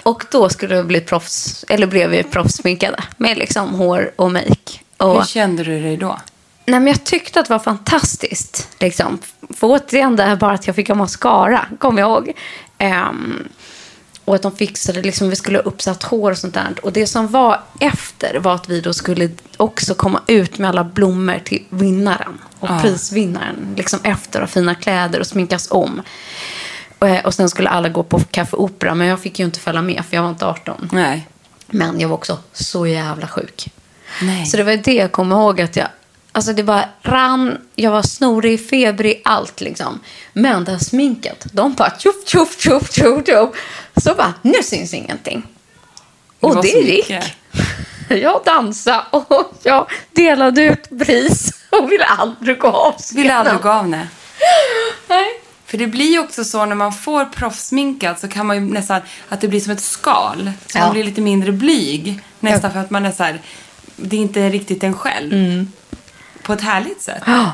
[0.03, 4.79] Och då skulle jag bli proffs, eller blev vi proffssminkade med liksom hår och make.
[4.97, 6.19] Och, Hur kände du dig då?
[6.65, 8.67] Nej, men jag tyckte att det var fantastiskt.
[8.79, 9.19] Liksom.
[9.53, 12.31] För återigen det här bara att jag fick ha mascara, kommer jag ihåg.
[12.77, 13.47] Ehm,
[14.25, 16.75] och att de fixade, liksom, vi skulle ha uppsatt hår och sånt där.
[16.83, 20.83] Och det som var efter var att vi då skulle också komma ut med alla
[20.83, 22.41] blommor till vinnaren.
[22.59, 22.79] Och Ah.
[22.81, 23.73] prisvinnaren.
[23.77, 26.01] Liksom efter och fina kläder och sminkas om.
[27.03, 28.95] Och, eh, och sen skulle alla gå på Café Opera.
[28.95, 30.89] Men jag fick ju inte följa med för jag var inte 18.
[30.91, 31.27] Nej.
[31.67, 33.69] Men jag var också så jävla sjuk.
[34.21, 34.45] Nej.
[34.45, 35.87] Så det var det jag kommer ihåg att jag...
[36.31, 39.99] Alltså det bara rann, jag var snorig, febrig, allt liksom.
[40.33, 43.49] Men det här sminket, de bara tjoff, tjoff, tjoff, tjoff, tjoff.
[44.03, 45.43] Så bara, nu syns ingenting.
[46.39, 47.13] Och det så gick.
[48.09, 53.69] Jag dansade och jag delade ut pris och ville aldrig gå av Vill aldrig gå
[53.69, 54.07] av nej.
[55.07, 55.42] Nej.
[55.73, 59.01] För det blir ju också så när man får proffsminkat så kan man ju nästan,
[59.29, 60.51] att det blir som ett skal.
[60.67, 60.83] Så Ja.
[60.83, 62.19] man blir lite mindre blyg.
[62.39, 63.41] Nästan för att man är så här,
[63.95, 65.33] det är inte riktigt en själv.
[65.33, 65.71] Mm.
[66.43, 67.23] På ett härligt sätt.
[67.25, 67.51] Ja,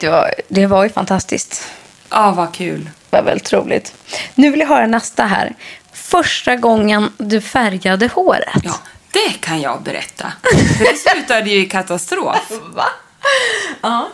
[0.00, 1.68] det, var, det var ju fantastiskt.
[2.10, 2.90] Ja, vad kul.
[3.10, 3.94] Det var väldigt roligt.
[4.34, 5.54] Nu vill jag höra nästa här.
[5.92, 8.60] Första gången du färgade håret.
[8.64, 8.74] Ja,
[9.10, 10.32] det kan jag berätta.
[10.78, 12.50] För det slutade ju i katastrof.
[12.74, 12.86] Va?
[13.82, 14.08] Ja.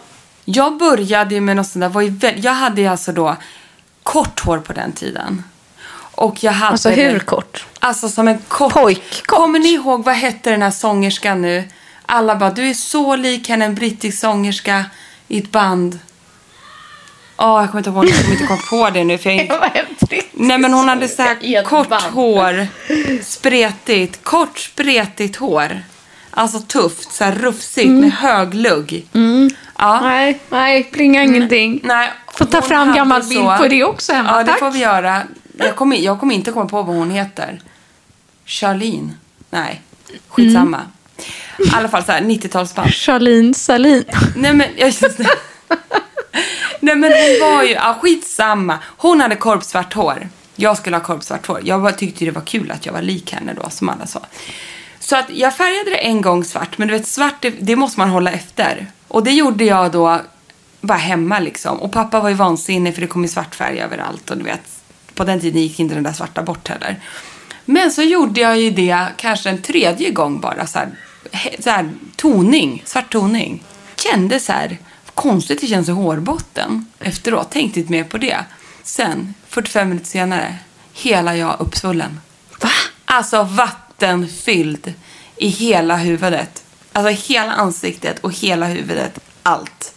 [0.54, 3.36] Jag började med något sånt där, var ju väl, jag hade alltså då
[4.02, 5.44] kort hår på den tiden.
[6.14, 7.66] Och jag hade Alltså det- hur kort?
[7.78, 8.72] Alltså som en kort.
[8.72, 9.26] Pojkkort.
[9.26, 11.64] Kommer ni ihåg, vad hette den här sångerskan nu?
[12.06, 14.84] Alla bara, du är så lik henne, en brittisk sångerska
[15.28, 15.98] i ett band.
[17.36, 19.18] Åh, jag kommer inte ihåg, jag kommer inte komma på det nu.
[19.18, 19.60] För jag...
[19.74, 20.28] Häftigt.
[20.32, 22.66] Nej, men hon hade så här kort hår,
[23.22, 25.82] spretigt, kort spretigt hår.
[26.30, 28.00] Alltså tufft, så här rufsigt Mm.
[28.00, 29.06] med hög lugg.
[29.78, 30.00] Ja.
[30.00, 31.80] Nej, nej, plingar ingenting.
[31.84, 34.58] Nej, Får ta fram gammal bild på det också hemma, Ja, det tack.
[34.58, 35.22] får vi göra.
[35.58, 37.60] Jag kommer, jag kommer inte komma på vad hon heter.
[38.46, 39.12] Charlene?
[39.50, 39.82] Nej,
[40.28, 40.76] skitsamma.
[41.58, 41.70] Mm.
[41.72, 42.90] I alla fall så här 90-talsband.
[42.92, 44.04] Charlene Salin.
[44.36, 44.92] Nej men, jag
[46.80, 48.78] Nej men hon var ju, ja skitsamma.
[48.96, 50.28] Hon hade korpsvart hår.
[50.56, 51.60] Jag skulle ha korpsvart hår.
[51.64, 54.20] Jag tyckte det var kul att jag var lik henne då, som alla sa.
[55.00, 58.00] Så att jag färgade det en gång svart, men du vet svart det, det måste
[58.00, 58.86] man hålla efter.
[59.08, 60.20] Och det gjorde jag då
[60.80, 61.80] bara hemma liksom.
[61.80, 64.62] Och pappa var ju vansinnig för det kom ju svart färg överallt och du vet,
[65.14, 67.00] på den tiden gick inte den där svarta bort heller.
[67.64, 70.88] Men så gjorde jag ju det kanske en tredje gång bara så här,
[71.58, 73.62] så här toning, svart toning.
[73.96, 74.78] Kände så här,
[75.14, 77.50] konstigt det känns i hårbotten efteråt.
[77.50, 78.38] Tänkte inte mer på det.
[78.82, 80.54] Sen, 45 minuter senare,
[80.92, 82.20] hela jag uppsvullen.
[82.60, 82.70] Va?
[83.04, 83.42] Alltså
[84.00, 84.92] vattenfylld
[85.36, 86.62] i hela huvudet.
[86.92, 89.18] Alltså hela ansiktet och hela huvudet.
[89.42, 89.94] Allt.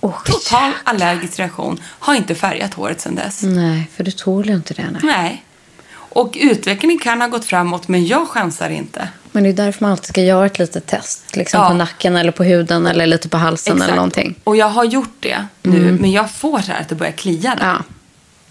[0.00, 1.80] Oh, Total allergisk reaktion.
[1.84, 3.42] Har inte färgat håret sedan dess.
[3.42, 4.82] Nej, för du tål ju inte det.
[4.90, 5.00] Nej.
[5.02, 5.44] Nej.
[5.92, 9.08] Och utvecklingen kan ha gått framåt, men jag chansar inte.
[9.32, 11.36] Men det är därför man alltid ska göra ett litet test.
[11.36, 11.68] Liksom Ja.
[11.68, 14.26] på nacken eller på huden eller lite på halsen eller någonting.
[14.26, 14.40] Mm.
[14.44, 17.54] Och jag har gjort det nu, men jag får så här att det börjar klia
[17.54, 17.66] där.
[17.66, 17.82] Ja.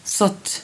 [0.03, 0.61] Så att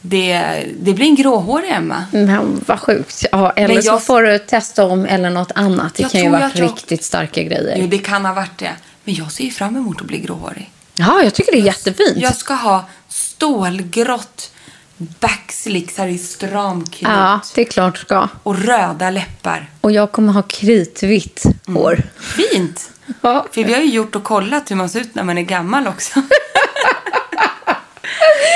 [0.00, 2.04] det, det blir en gråhårig Emma.
[2.12, 3.24] Men vad sjukt.
[3.32, 5.94] Ja, eller Men så jag- får du testa om eller något annat.
[5.94, 7.76] Det Jag kan ju tror vara jag riktigt starka grejer.
[7.78, 8.72] Jo, det kan ha varit det.
[9.04, 10.70] Men jag ser ju fram emot att bli gråhårig.
[10.94, 12.16] Ja, jag tycker det är jättefint.
[12.16, 14.50] Jag ska ha stålgrått
[14.96, 17.10] backslick så här i stram knut.
[17.12, 18.28] Ja, det är klart du ska.
[18.42, 19.70] Och röda läppar.
[19.80, 22.02] Och jag kommer ha kritvitt hår.
[22.20, 22.90] Fint!
[23.20, 23.46] Ja.
[23.52, 25.86] För vi har ju gjort och kollat hur man ser ut när man är gammal
[25.86, 26.22] också.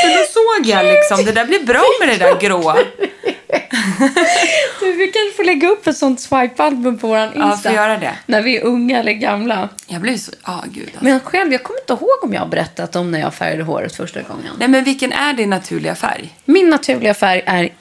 [0.02, 2.76] För då såg jag liksom, det där blir bra med det där gråa.
[4.80, 7.68] Du, vi kanske får lägga upp ett sånt swipe-album på Ja, Insta.
[7.68, 8.12] får göra det.
[8.26, 9.68] När vi är unga eller gamla.
[9.87, 11.04] Jag blev så, ja gud alltså.
[11.04, 13.96] Men själv, jag kommer inte ihåg om jag har berättat om när jag färgade håret
[13.96, 14.52] första gången.
[14.59, 16.35] Nej men vilken är din naturliga färg?
[16.44, 17.72] Min naturliga färg är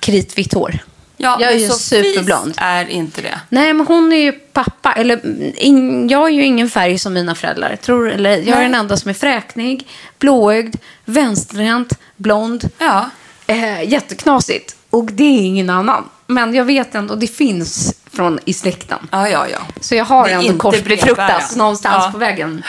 [0.00, 0.78] kritvitt hår.
[1.16, 2.54] Ja, Jag är ju Sofies superblond.
[2.56, 3.40] är inte det.
[3.48, 4.92] Nej, men hon är ju pappa.
[4.92, 5.20] Eller,
[5.62, 7.76] in, jag är ju ingen färg som mina föräldrar.
[7.76, 12.70] Tror, eller, jag är den enda som är fräknig, blåögd, vänsterhänt, blond.
[12.78, 13.10] Ja.
[13.46, 14.76] Eh, jätteknasigt.
[14.90, 16.08] Och det är ingen annan.
[16.26, 18.98] Men jag vet ändå, det finns från i släkten.
[19.10, 19.58] Ja, ja, ja.
[19.80, 22.12] Så jag har ändå korsbefruktats någonstans Ja.
[22.12, 22.62] på vägen.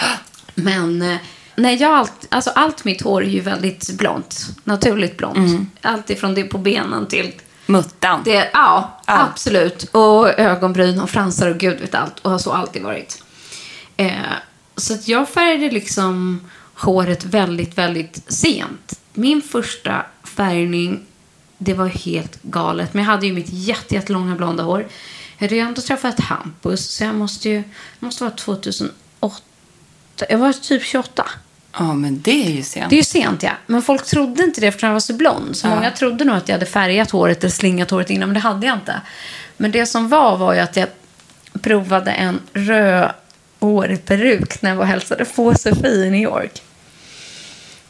[0.56, 1.18] Men eh,
[1.56, 4.46] nej, jag allt, alltså allt mitt hår är ju väldigt blont.
[4.64, 5.38] Naturligt blont.
[5.38, 5.70] Mm.
[5.82, 7.34] Allt ifrån det på benen till
[7.66, 8.22] Muttan.
[8.24, 8.50] det.
[8.54, 9.20] Ja, Ja.
[9.32, 9.84] absolut.
[9.84, 12.20] Och ögonbryn och fransar och gud vet allt.
[12.20, 13.24] Och har så alltid varit.
[13.98, 14.12] Eh,
[14.78, 16.42] så att jag färgade liksom
[16.76, 19.00] håret väldigt, väldigt sent.
[19.14, 21.06] Min första färgning,
[21.58, 22.94] det var helt galet.
[22.94, 24.88] Men jag hade ju mitt jätte, jättelånga blonda hår.
[25.38, 27.58] Jag hade ju ändå träffat Hampus, så jag måste ju,
[28.00, 28.96] det måste vara 2008.
[30.30, 31.26] Jag var typ 28.
[31.80, 32.90] Ja, men det är ju sent.
[32.90, 33.52] Det är ju sent, ja.
[33.68, 35.56] Men folk trodde inte det eftersom jag var så blond.
[35.58, 35.76] Så Ja.
[35.76, 38.68] många trodde nog att jag hade färgat håret eller slingat håret innan, men det hade
[38.68, 39.02] jag inte.
[39.58, 40.88] Men det som var var ju att jag
[41.62, 46.62] provade en rödhårig peruk när jag var och hälsade på Sofie i New York.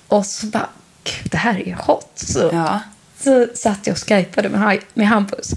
[0.07, 0.69] Och så bara,
[1.03, 2.11] gud, det här är ju hot.
[2.15, 2.79] Så, Ja.
[3.19, 5.51] så satt jag och skypade med, med Hampus.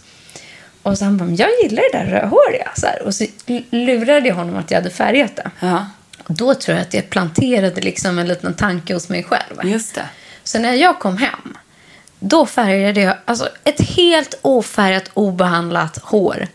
[0.82, 2.68] Och så han bara, jag gillar det där rödhåriga.
[2.76, 3.02] Så här.
[3.02, 3.24] Och så
[3.70, 5.50] lurade jag honom att jag hade färgat det.
[5.60, 5.86] Ja,
[6.28, 9.64] då tror jag att jag planterade liksom en liten tanke hos mig själv.
[9.64, 10.08] just det.
[10.44, 11.56] Så när jag kom hem,
[12.20, 16.46] då färgade jag alltså ett helt ofärgat, obehandlat hår.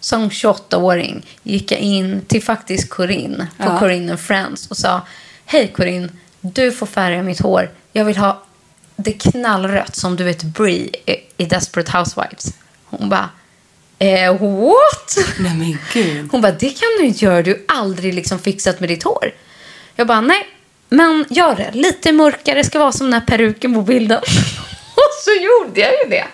[0.00, 3.78] Som 28-åring gick jag in till faktiskt Corinne på Ja.
[3.78, 5.00] Corinne Friends och sa
[5.46, 6.08] Hej Corinne,
[6.40, 7.70] du får färga mitt hår.
[7.92, 8.42] Jag vill ha
[8.96, 12.54] det knallrött som du vet Brie i- i Desperate Housewives.
[12.84, 13.30] Hon bara
[13.98, 15.16] eh, what?
[15.38, 16.28] Nej men gud.
[16.32, 17.42] Hon bara, det kan du inte göra.
[17.42, 19.34] Du har aldrig liksom fixat med ditt hår.
[19.96, 20.46] Jag bara, nej.
[20.88, 21.70] Men gör det.
[21.72, 24.18] Lite mörkare ska vara som den här peruken på bilden.
[24.94, 26.24] Och så gjorde jag ju det.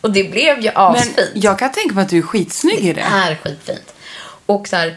[0.00, 1.30] Och det blev ju Men asfint.
[1.34, 3.00] jag kan tänka mig att du är skitsnygg i Det det.
[3.00, 3.94] är skitfint.
[4.46, 4.96] Och så här,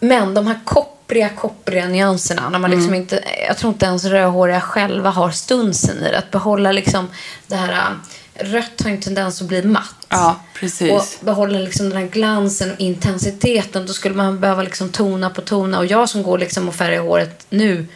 [0.00, 2.42] men de här koppriga, koppriga nyanserna.
[2.48, 2.78] När man Mm.
[2.78, 6.18] liksom inte, jag tror inte ens rödhåriga själva har stunsen i det.
[6.18, 7.08] Att behålla liksom
[7.46, 7.94] det här...
[8.40, 10.06] Rött har en tendens att bli matt.
[10.08, 10.90] Ja, precis.
[10.92, 13.86] Och behålla liksom den här glansen och intensiteten.
[13.86, 15.78] Då skulle man behöva liksom tona på tona.
[15.78, 17.86] Och jag som går liksom och färgar håret nu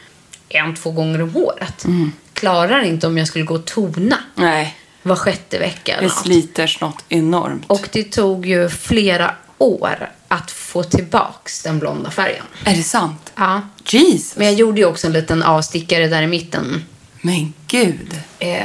[0.48, 1.84] en, två gånger om året.
[2.32, 7.04] klarar inte om jag skulle gå och tona Nej, var sjätte vecka det sliter något
[7.08, 7.64] enormt.
[7.66, 12.44] Och det tog ju flera år att få tillbaks den blonda färgen.
[12.64, 13.32] Är det sant?
[13.36, 13.62] Ja.
[13.88, 14.36] Jesus.
[14.36, 16.84] Men jag gjorde ju också en liten avstickare där i mitten.
[17.20, 18.20] Men gud.
[18.38, 18.64] Eh,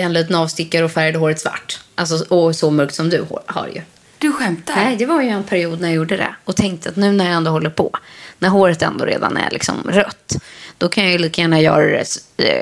[0.00, 1.80] en liten avstickare och färgade håret svart.
[1.94, 3.82] Alltså, och så mörkt som du har ju.
[4.18, 4.74] Du skämtar?
[4.76, 6.34] Nej, det var ju en period när jag gjorde det.
[6.44, 7.90] Och tänkte att nu när jag ändå håller på,
[8.38, 10.32] när håret ändå redan är liksom rött,
[10.78, 12.04] då kan jag ju lika gärna göra det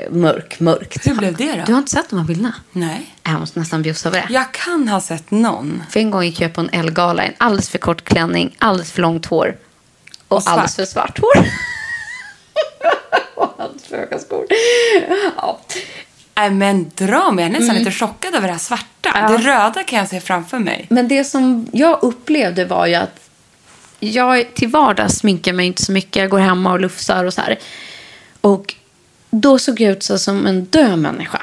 [0.05, 1.07] eh, mörk, mörkt.
[1.07, 1.63] Hur blev det då?
[1.65, 2.53] Du har inte sett de här bilderna?
[2.71, 3.15] Nej.
[3.23, 4.33] Jag måste nästan bjussa över det.
[4.33, 5.83] Jag kan ha sett någon.
[5.89, 8.91] För en gång gick jag på en Elgala i en alldeles för kort klänning, alldeles
[8.91, 9.55] för långt hår
[10.27, 10.51] och, Och svart.
[10.53, 11.45] alldeles för svart hår.
[13.35, 14.45] och alldeles för höga skor.
[15.37, 15.59] Ja.
[16.35, 17.45] Nej men dra mig.
[17.45, 19.09] Jag är nästan lite chockad över det här svarta.
[19.09, 19.31] Mm.
[19.31, 19.37] Ja.
[19.37, 20.85] Det röda kan jag se framför mig.
[20.89, 23.19] Men det som jag upplevde var ju att
[23.99, 26.15] jag till vardags sminkar mig inte så mycket.
[26.15, 27.59] Jag går hemma och lufsar och så här.
[28.41, 28.75] Och
[29.29, 31.41] då såg jag ut så som en död människa.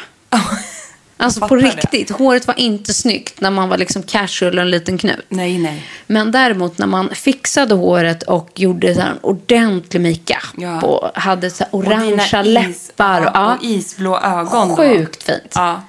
[1.21, 1.67] Alltså på fattar det.
[1.69, 2.11] riktigt.
[2.11, 5.27] Håret var inte snyggt när man var liksom casual och en liten knut.
[5.29, 5.85] Nej, nej.
[6.07, 10.81] Men däremot när man fixade håret och gjorde så en ordentlig makeup Ja.
[10.81, 13.21] och hade så Och orangea läppar.
[13.23, 14.69] ja, Ja, Och isblå ögon.
[14.69, 14.77] då.
[14.77, 15.53] Sjukt fint.
[15.55, 15.83] Ja.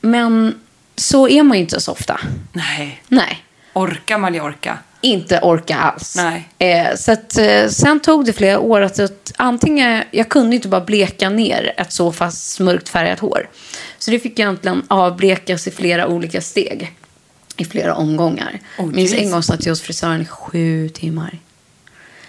[0.00, 0.54] Men
[0.96, 2.20] så är man ju inte så ofta.
[2.52, 3.02] Nej.
[3.08, 3.44] Nej.
[3.72, 4.78] Orka Mallorca.
[5.00, 6.16] inte orka alls.
[6.16, 6.48] Nej.
[6.58, 10.68] Eh, så att, eh, sen tog det flera år att, att antingen, jag kunde inte
[10.68, 13.48] bara bleka ner ett så fast mörkt färgat hår.
[13.98, 16.96] Så det fick egentligen avblekas i flera olika steg.
[17.56, 18.60] I flera omgångar.
[18.78, 21.38] Oh, Minns en gång satt jag hos frisören i sju timmar.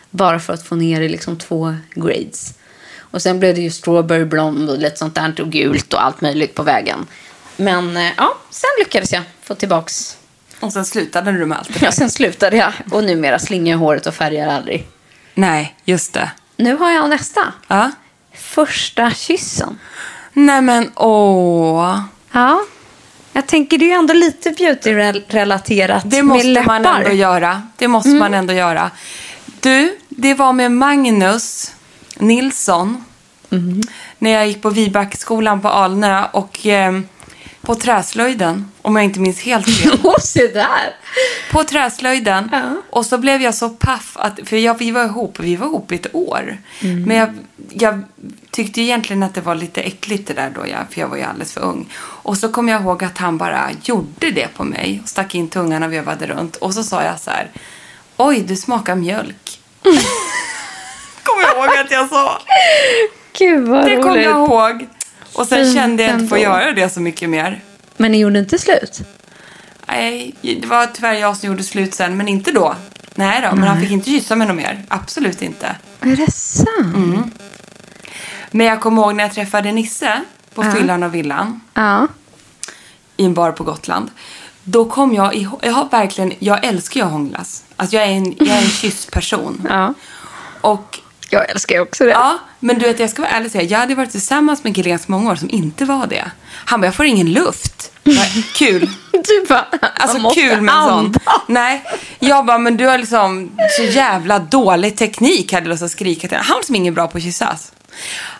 [0.10, 2.54] Bara för att få ner i liksom två grades.
[3.00, 6.22] Och sen blev det ju strawberry blond och lite sånt där och gult och allt
[6.22, 7.06] möjligt på vägen.
[7.58, 10.18] Men eh, ja, sen lyckades jag få tillbaks
[10.64, 11.86] Och sen slutade du med allt det där.
[11.86, 14.88] Ja, sen slutade jag och numera slingar jag håret och färgar aldrig.
[15.34, 16.32] Nej, just det.
[16.58, 17.42] Nu har jag nästa.
[17.68, 17.92] Ja.
[18.34, 19.80] Första kyssen.
[20.34, 22.00] Nej men åh.
[22.32, 22.62] Ja.
[23.34, 26.76] Jag tänker det är ju ändå lite beauty-relaterat Det med måste läppar.
[26.76, 26.84] Mm.
[26.84, 27.62] man ändå göra.
[27.78, 28.92] Det måste man ändå göra.
[29.60, 31.72] Du, det var med Magnus
[32.18, 33.06] Nilsson.
[33.52, 33.82] Mm.
[34.18, 37.00] När jag gick på Vibackskolan på Alnö och eh,
[37.66, 38.72] på träslöjden.
[38.82, 40.00] Om jag inte minns helt fel.
[40.22, 40.96] Se där.
[41.52, 42.50] på träslöjden.
[42.52, 42.62] Ja.
[42.90, 44.12] Och så blev jag så paff.
[44.16, 46.58] Att, för jag, vi var ihop vi var ihop i ett år.
[46.82, 47.04] Mm.
[47.04, 47.34] Men jag,
[47.70, 48.02] jag
[48.52, 50.68] tyckte egentligen att det var lite äckligt det där då.
[50.68, 51.90] Jag, för jag var ju alldeles för ung.
[52.00, 55.00] Och så kom jag ihåg att han bara gjorde det på mig.
[55.04, 56.56] Och stack in tungan och vevade runt.
[56.56, 57.52] Och så sa jag så här.
[58.18, 59.60] Oj, du smakar mjölk.
[61.24, 62.42] kommer jag ihåg att jag sa.
[63.38, 64.24] Gud vad Det kommer roligt.
[64.26, 64.88] jag ihåg.
[65.34, 67.62] Och sen Fint kände jag inte få göra det så mycket mer.
[67.98, 69.02] Men ni gjorde inte slut?
[69.88, 72.76] Nej, det var tyvärr jag som gjorde slut sen, men inte då.
[73.16, 74.84] Nej då, men han fick inte kyssa mig något mer.
[74.88, 75.76] Absolut inte.
[76.02, 76.96] Är det sant?
[76.96, 77.32] Mm.
[78.52, 80.22] Men jag kommer ihåg när jag träffade Nisse
[80.54, 80.72] på Ja.
[80.72, 82.08] fyllan och villan Ja.
[83.18, 84.12] i en bar på Gotland.
[84.64, 87.64] Då kom jag ihåg, jag har verkligen, jag älskar ju att hånglas.
[87.78, 89.68] Alltså jag är en, jag är en kyssperson.
[89.70, 89.94] ja.
[90.62, 91.00] Och
[91.34, 92.12] Jag älskar ju också det.
[92.12, 94.70] ja, men du vet jag ska vara ärlig och säga, jag hade varit tillsammans med
[94.70, 96.32] en kille ganska många år som inte var det.
[96.46, 97.92] Han bara, jag får ingen luft.
[98.04, 98.26] Bara,
[98.56, 98.90] Kul.
[99.12, 99.66] Du bara,
[99.96, 101.14] Alltså måste kul med en sån.
[101.48, 101.84] Nej,
[102.20, 106.28] jag bara, men du har liksom så jävla dålig teknik hade jag lust att skrika
[106.28, 107.72] till Han som är ingen bra på att kyssas.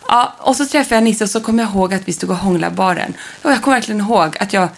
[0.08, 2.36] Ja, och så träffade jag Nisse och så kom jag ihåg att vi stod och
[2.36, 3.14] hånglade baren.
[3.42, 4.68] Och jag kommer verkligen ihåg att jag,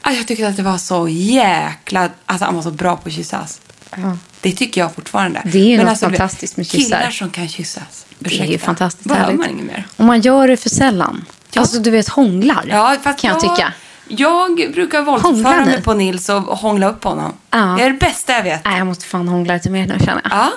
[0.00, 3.14] att jag tyckte att det var så jäkla, alltså han var så bra på att
[3.14, 3.60] kyssas.
[3.96, 4.16] Ja.
[4.50, 5.42] Det tycker jag fortfarande.
[5.44, 6.84] Det är ju något alltså, fantastiskt med kyssar.
[6.98, 8.06] Killar som kan kyssas.
[8.18, 8.66] Det är ju Ursäkta.
[8.66, 9.40] fantastiskt Behöver härligt.
[9.40, 9.86] man inget mer.
[9.96, 11.24] Och man gör det för sällan.
[11.56, 12.64] Alltså du vet hånglar.
[12.68, 13.72] Ja, fast kan jag tycka.
[14.08, 17.32] Jag brukar våldföra mig på Nils och hångla upp honom.
[17.50, 17.58] Ja.
[17.78, 18.64] Det är det bästa jag vet.
[18.64, 20.32] Nej, jag måste fan hångla lite mer nu känner jag.
[20.32, 20.52] Ja.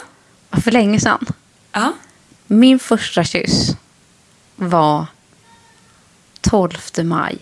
[0.49, 0.59] Ja.
[0.61, 1.25] För länge sedan.
[1.71, 1.93] Ja.
[2.47, 3.75] Min första kyss
[4.55, 5.05] var
[6.41, 6.69] 12
[7.03, 7.37] maj.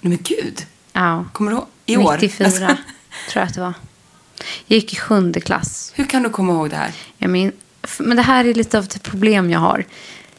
[0.00, 0.66] Nej, men gud.
[0.92, 1.24] Ja.
[1.32, 1.66] Kommer du ihåg?
[1.86, 2.18] I år?
[2.20, 2.76] 94 tror
[3.32, 3.74] jag att det var.
[4.66, 5.92] Jag gick i sjunde klass.
[5.94, 6.92] Hur kan du komma ihåg det här?
[7.18, 7.52] Jag min,
[7.98, 9.84] men det här är lite av ett problem jag har.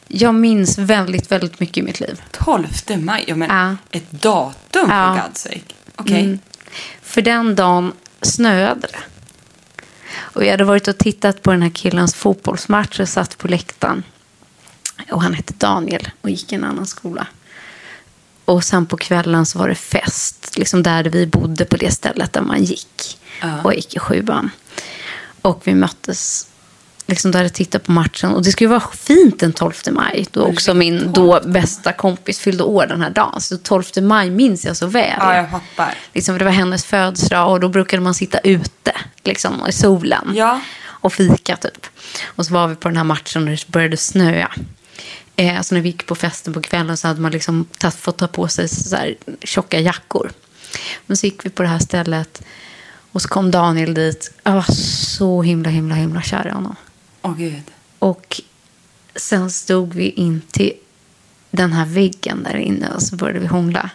[0.08, 2.22] Jag minns väldigt, väldigt mycket i mitt liv.
[2.30, 2.66] 12
[2.98, 3.24] maj?
[3.26, 3.76] Ja, men Ja.
[3.98, 5.20] ett datum för Ja.
[5.32, 5.60] God's sake.
[5.96, 6.24] Okej.
[6.24, 6.38] Mm.
[7.02, 7.92] För den dagen
[8.22, 8.98] snöade det.
[10.14, 14.02] Och jag hade varit och tittat på den här killens fotbollsmatch och satt på läktaren.
[15.10, 17.26] Och han hette Daniel och gick i en annan skola.
[18.44, 22.32] Och sen på kvällen så var det fest, liksom där vi bodde på det stället
[22.32, 23.18] där man gick.
[23.42, 23.62] Ja.
[23.62, 24.50] Och gick i sjuan.
[25.42, 26.46] Och vi möttes
[27.06, 28.30] liksom där jag tittade på matchen.
[28.34, 30.26] Och det skulle vara fint den 12 maj.
[30.30, 33.40] Då också min då bästa kompis fyllde år den här dagen.
[33.40, 35.16] Så 12 maj minns jag så väl.
[35.18, 35.94] Ja, jag fattar.
[36.12, 38.92] Liksom, det var hennes födelsedag och då brukade man sitta ute
[39.24, 40.60] liksom, i solen Ja.
[40.84, 41.86] och fika typ.
[42.24, 44.50] Och så var vi på den här matchen och det började snöa.
[45.36, 48.18] Eh, alltså när vi gick på festen på kvällen så hade man liksom tagit, fått
[48.18, 50.32] ta på sig så här tjocka jackor.
[51.06, 52.42] Men så gick vi på det här stället
[53.12, 54.32] och så kom Daniel dit.
[54.42, 56.76] Jag var så himla, himla, himla kär i honom.
[57.22, 57.62] Åh gud.
[57.98, 58.40] Och
[59.16, 60.72] sen stod vi in till
[61.50, 63.90] den här väggen där inne och så började vi hångla.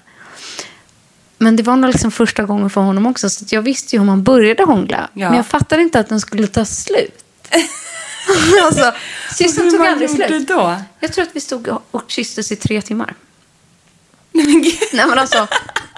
[1.38, 4.06] Men det var nog liksom första gången för honom också, så jag visste ju hur
[4.06, 5.10] man började hångla.
[5.14, 5.30] Ja.
[5.30, 7.26] Men jag fattade inte att den skulle ta slut.
[8.64, 8.94] alltså,
[9.38, 10.48] kyssen tog aldrig slut.
[10.48, 10.76] då?
[11.00, 13.14] Jag tror att vi stod och kysstes i tre timmar.
[14.94, 15.48] Nej men alltså,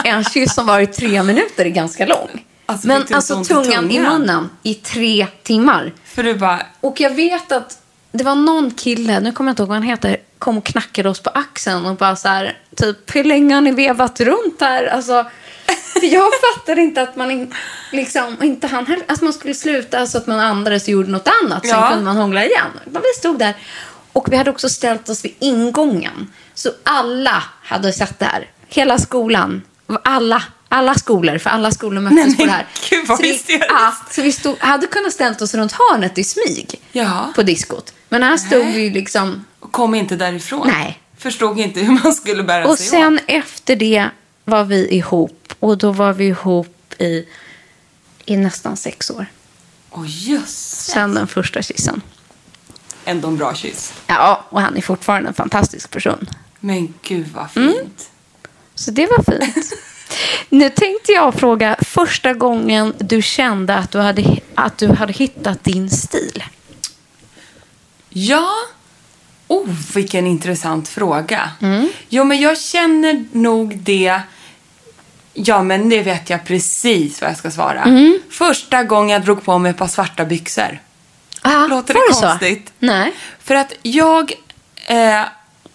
[0.03, 2.45] en kyss som var i tre minuter är ganska lång.
[2.65, 5.93] Alltså, men alltså tungan i munnen i tre timmar.
[6.05, 7.77] För du bara, Och jag vet att
[8.11, 11.09] det var någon kille, nu kommer jag inte ihåg vad han heter, kom och knackade
[11.09, 14.86] oss på axeln och bara så här, typ, hur länge har ni vevat runt här?
[14.86, 15.25] Alltså,
[15.94, 17.54] för jag fattade inte att man in,
[17.92, 21.30] liksom, inte han heller, att man skulle sluta så att man andades och gjorde något
[21.44, 21.66] annat.
[21.68, 21.88] Sen Ja.
[21.90, 22.68] kunde man hångla igen.
[22.86, 23.54] Men vi stod där.
[24.14, 26.32] Och vi hade också ställt oss vid ingången.
[26.54, 28.48] Så alla hade sett det här.
[28.68, 29.62] Hela skolan.
[30.04, 32.66] Alla, alla skolor, för alla skolor möttes Nej, på det här.
[32.90, 36.24] gud, vad så vi, ja, så vi stod, hade kunnat ställt oss runt hörnet i
[36.24, 37.32] smyg Ja.
[37.36, 37.94] på diskot.
[38.10, 38.74] Men här stod Nej.
[38.74, 39.46] vi liksom...
[39.72, 40.68] kom inte därifrån.
[40.68, 41.00] Nej.
[41.18, 43.22] Förstod inte hur man skulle bära Och sig sen åt.
[43.28, 44.10] efter det
[44.46, 45.39] var vi ihop.
[45.60, 47.26] Och då var vi ihop i,
[48.26, 49.26] i nästan sex år.
[49.91, 50.86] Åh jösses.
[50.86, 52.01] Sen den första kyssen.
[53.05, 53.93] Ändå en bra kyss.
[54.07, 56.30] Ja, och han är fortfarande en fantastisk person.
[56.60, 57.76] Men gud vad fint.
[57.76, 57.89] Mm.
[58.76, 59.74] Så det var fint.
[60.49, 65.64] nu tänkte jag fråga första gången du kände att du hade, att du hade hittat
[65.64, 66.43] din stil.
[68.10, 68.49] Ja.
[69.47, 71.51] Oh, vilken intressant fråga.
[71.62, 71.89] Mm.
[72.10, 74.22] Jo, men jag känner nog det.
[75.46, 77.84] Ja, men det vet jag precis vad jag ska svara.
[77.84, 78.20] Mm.
[78.30, 80.80] Första gången jag drog på mig ett par svarta byxor.
[81.42, 82.22] Ah, Låter var det så?
[82.22, 82.74] konstigt?
[82.80, 83.14] Nej.
[83.44, 84.34] För att jag
[84.88, 85.22] eh,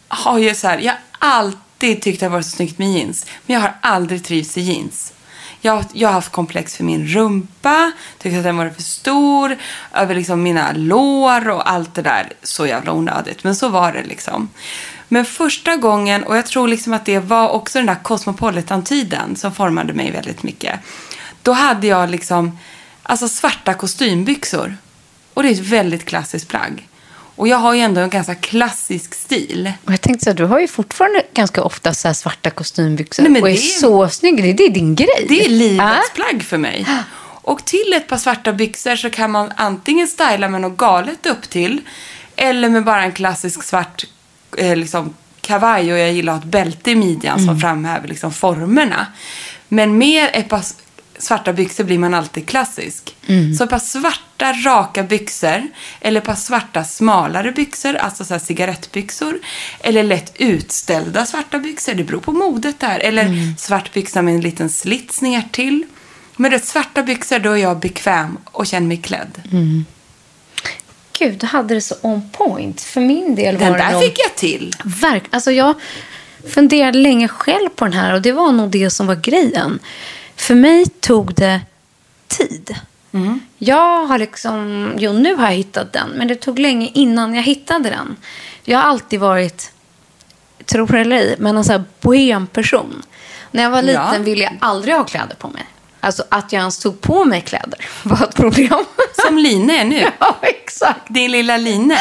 [0.08, 3.26] har ju så här, jag har alltid tyckt att det varit så snyggt med jeans.
[3.46, 5.12] Men jag har aldrig trivts i jeans.
[5.60, 9.56] Jag, jag har haft komplex för min rumpa, tyckt att den varit för stor,
[9.94, 12.32] över liksom mina lår och allt det där.
[12.42, 14.48] Så jävla onödigt, men så var det liksom.
[15.08, 19.54] Men första gången, och jag tror liksom att det var också den där Cosmopolitan-tiden som
[19.54, 20.80] formade mig väldigt mycket.
[21.42, 22.58] Då hade jag liksom,
[23.02, 24.76] alltså svarta kostymbyxor.
[25.34, 26.88] Och det är ett väldigt klassiskt plagg.
[27.36, 29.72] Och jag har ju ändå en ganska klassisk stil.
[29.84, 33.22] Och jag tänkte så här, du har ju fortfarande ganska ofta så här svarta kostymbyxor
[33.22, 34.56] Nej, men och är, det är- så snygg.
[34.56, 35.26] Det är din grej.
[35.28, 36.02] Det är livets Ja.
[36.14, 36.86] plagg för mig.
[37.46, 41.50] Och till ett par svarta byxor så kan man antingen styla med något galet upp
[41.50, 41.80] till
[42.36, 44.04] eller med bara en klassisk svart
[44.58, 47.46] eh, liksom, kavaj och jag gillar att ha ett bälte i midjan Mm.
[47.46, 49.06] som framhäver liksom, formerna.
[49.68, 50.62] Men med ett par
[51.18, 53.16] svarta byxor blir man alltid klassisk.
[53.26, 53.54] Mm.
[53.54, 55.62] Så ett par svarta raka byxor
[56.00, 59.38] eller ett par svarta smalare byxor, alltså så cigarettbyxor.
[59.80, 62.98] Eller lätt utställda svarta byxor, det beror på modet där.
[62.98, 63.56] Eller Mm.
[63.58, 65.84] svart byxa med en liten slits ner till.
[66.36, 69.42] Med det svarta byxor då är jag bekväm och känner mig klädd.
[71.18, 72.80] Gud, du hade det så on point.
[72.80, 74.02] För min del var Den det där nog...
[74.02, 74.72] fick jag till.
[74.84, 75.74] Verk, alltså jag
[76.48, 79.78] funderade länge själv på den här och det var nog det som var grejen.
[80.36, 81.60] För mig tog det
[82.28, 82.74] tid.
[83.58, 87.42] Jag har liksom, jo nu har jag hittat den, men det tog länge innan jag
[87.42, 88.16] hittade den.
[88.64, 89.72] Jag har alltid varit,
[90.64, 93.02] tro det eller ej, men en sån här bohemperson.
[93.50, 94.18] När jag var liten Ja.
[94.18, 95.64] ville jag aldrig ha kläder på mig.
[96.04, 98.84] Alltså att jag ens tog på mig kläder var ett problem.
[99.26, 100.06] Som Line är nu.
[100.18, 101.00] ja, exakt.
[101.08, 101.96] Din lilla Line.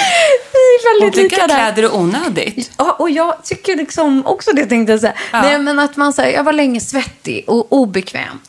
[1.01, 2.71] Hon tycker att kläder är onödigt.
[2.77, 5.13] Ja, och jag tycker liksom också det tänkte jag säga.
[5.31, 5.41] Ja.
[5.41, 8.39] Nej, men att man, här, jag var länge svettig och obekväm.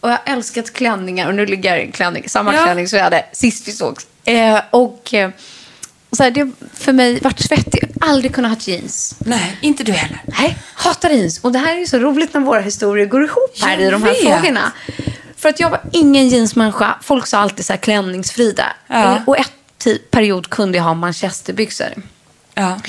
[0.00, 2.64] Och jag har älskat klänningar och nu ligger jag klänning, samma Ja.
[2.64, 4.06] klänning som jag hade sist vi sågs.
[4.24, 5.30] Eh, och eh,
[6.16, 7.88] så här, det för mig varit svettig.
[8.00, 9.14] Aldrig kunnat ha jeans.
[9.18, 10.22] Nej, inte du heller.
[10.26, 11.38] Nej, hatar jeans.
[11.38, 14.02] Och det här är så roligt när våra historier går ihop här Jag i de
[14.02, 14.20] här vet.
[14.22, 14.72] frågorna.
[15.36, 16.94] För att jag var ingen jeansmänniska.
[17.02, 18.66] Folk sa alltid så här klänningsfrida.
[18.86, 19.16] Ja.
[19.16, 19.52] Eh, Och ett
[19.84, 21.86] ti- period kunde jag ha manchesterbyxor.
[22.54, 22.80] Ja.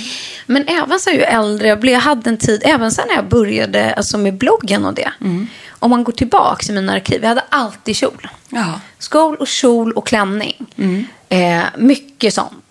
[0.46, 3.28] Men även så ju äldre jag blev, jag hade en tid, även sen när jag
[3.30, 5.12] började alltså med bloggen och det.
[5.70, 8.28] Om man går tillbaka i mina arkiv, jag hade alltid kjol.
[8.50, 8.80] ja.
[9.00, 10.66] Skol och kjol och klänning.
[11.30, 12.69] Eh, mycket sånt.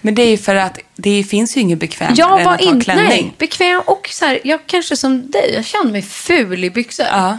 [0.00, 2.60] Men det är ju för att det finns ju inget bekvämare Jag än var att
[2.64, 3.08] ha inte klänning.
[3.08, 7.06] nej, bekväm och så här, jag kanske som dig, jag kände mig ful i byxor.
[7.06, 7.38] Ja,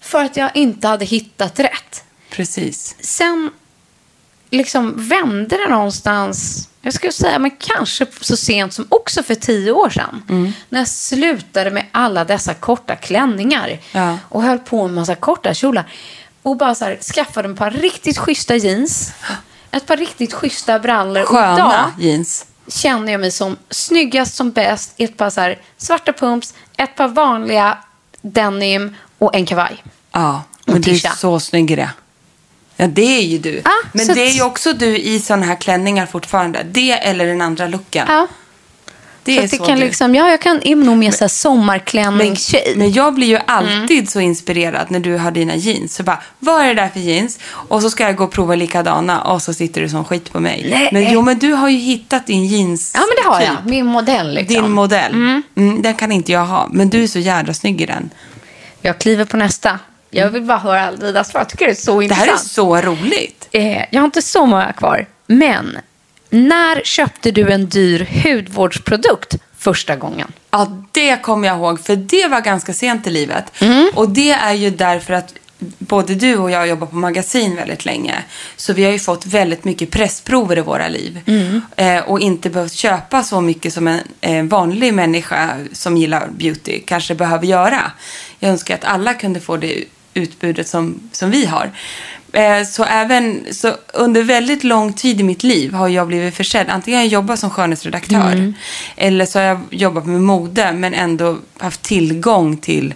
[0.00, 2.04] För att jag inte hade hittat rätt.
[2.30, 2.96] precis.
[3.00, 3.50] Sen
[4.50, 9.72] liksom vände det någonstans, jag skulle säga, men kanske så sent som också för tio
[9.72, 10.22] år sedan.
[10.28, 10.52] Mm.
[10.68, 14.18] När jag slutade med alla dessa korta klänningar Ja.
[14.28, 15.84] och höll på med en massa korta kjolar.
[16.42, 19.12] Och bara så här, skaffade ett par riktigt schyssta jeans,
[19.70, 21.24] ett par riktigt schyssta brallor.
[21.24, 22.46] Sköna idag, jeans.
[22.68, 26.96] känner jag mig som snyggast som bäst i ett par så här svarta pumps, ett
[26.96, 27.78] par vanliga
[28.22, 29.84] denim och en kavaj.
[30.12, 31.90] Ja, men du är så snygg i det.
[32.76, 33.62] Ja, det är ju du.
[33.64, 36.62] Ja, men det är ju också du i sådana här klänningar fortfarande.
[36.62, 38.06] Det eller den andra looken.
[38.08, 38.26] Ja,
[39.26, 39.84] det så är det så kan du.
[39.84, 42.72] liksom, ja, jag kan, är nog mer så här Men, sommarklänning-tjej.
[42.76, 44.06] men jag blir ju alltid Mm.
[44.06, 45.94] så inspirerad när du har dina jeans.
[45.94, 47.38] Så bara, vad är det där för jeans?
[47.68, 50.40] Och så ska jag gå och prova likadana och så sitter du som skit på
[50.40, 50.66] mig.
[50.70, 50.88] Nej.
[50.92, 53.56] Men jo, men du har ju hittat din jeans Ja, men det har jag.
[53.56, 53.70] typ.
[53.70, 54.62] Min modell liksom.
[54.62, 55.12] Din modell.
[55.56, 55.82] Mm.
[55.82, 56.68] den kan inte jag ha.
[56.70, 58.10] Men du är så jävla snygg i den.
[58.82, 59.78] Jag kliver på nästa.
[60.10, 61.40] Jag vill bara höra Alvidas svar.
[61.40, 62.44] Jag tycker det är så Det här intressant.
[62.44, 63.48] är så roligt.
[63.52, 65.06] Eh, jag har inte så många kvar.
[65.26, 65.78] Men
[66.30, 70.32] när köpte du en dyr hudvårdsprodukt första gången?
[70.50, 73.62] Ja, det kommer jag ihåg, för det var ganska sent i livet.
[73.62, 73.90] Mm.
[73.94, 75.34] Och det är ju därför att
[75.78, 78.14] både du och jag jobbar på magasin väldigt länge.
[78.56, 81.20] Så vi har ju fått väldigt mycket pressprover i våra liv.
[81.26, 81.60] Mm.
[81.76, 86.80] Eh, och inte behövt köpa så mycket som en eh, vanlig människa som gillar beauty
[86.80, 87.92] kanske behöver göra.
[88.38, 91.70] Jag önskar att alla kunde få det utbudet som, som vi har.
[92.36, 96.66] Eh, så även så under väldigt lång tid i mitt liv har jag blivit försedd.
[96.68, 98.54] Antingen har jag jobbat som skönhetsredaktör Mm.
[98.96, 102.94] eller så har jag jobbat med mode men ändå haft tillgång till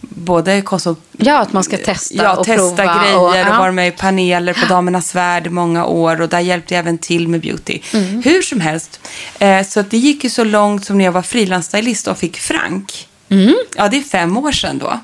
[0.00, 0.98] både konsult...
[1.18, 3.02] Ja, att man ska testa ja, och testa prova.
[3.02, 3.58] grejer och, ja.
[3.58, 6.98] varit med i paneler på Damernas Värld i många år och där hjälpte jag även
[6.98, 7.78] till med beauty.
[7.92, 8.22] Mm.
[8.22, 9.00] Hur som helst,
[9.38, 13.08] eh, så det gick ju så långt som när jag var frilansstylist och fick Frank.
[13.28, 13.54] Mm.
[13.76, 15.00] Ja, det är fem år sedan då.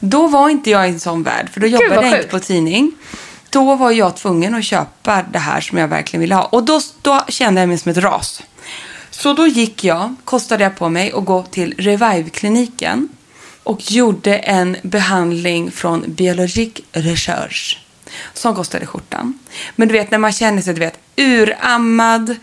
[0.00, 2.92] Då var inte jag i en sån värld, för då jobbade jag inte på tidning.
[3.50, 6.44] Då var jag tvungen att köpa det här som jag verkligen ville ha.
[6.44, 8.42] Och då, då kände jag mig som ett ras.
[9.10, 13.08] Så då gick jag, kostade jag på mig att gå till Revive-kliniken
[13.62, 17.78] och gjorde en behandling från Biologique Recherche
[18.34, 19.38] som kostade skjortan.
[19.76, 22.36] Men du vet när man känner sig du vet, urammad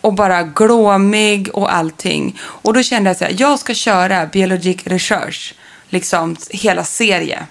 [0.00, 2.40] och bara glåmig och allting.
[2.42, 5.54] Och då kände jag här, jag ska köra Biologique Recherche,
[5.90, 7.46] liksom hela serie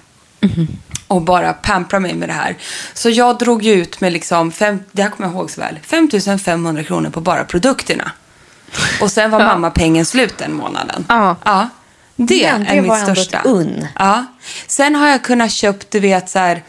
[1.07, 2.57] och bara pampra mig med det här.
[2.93, 5.79] Så jag drog ju ut med, liksom, fem, det här kommer jag ihåg så väl,
[5.83, 8.11] 5 500 kronor på bara produkterna.
[9.01, 11.05] Och sen var mammapengen slut den månaden.
[11.09, 11.35] Ja.
[11.45, 11.69] ja.
[12.15, 13.41] Det, Men det är mitt största.
[13.41, 13.87] unn.
[13.95, 14.25] Ja.
[14.67, 16.63] Sen har jag kunnat köpa, du vet så här,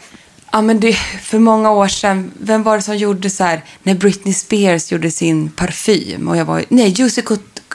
[0.51, 3.95] ja men det, för många år sedan, vem var det som gjorde så här, när
[3.95, 7.21] Britney Spears gjorde sin parfym och jag var, nej, Jussi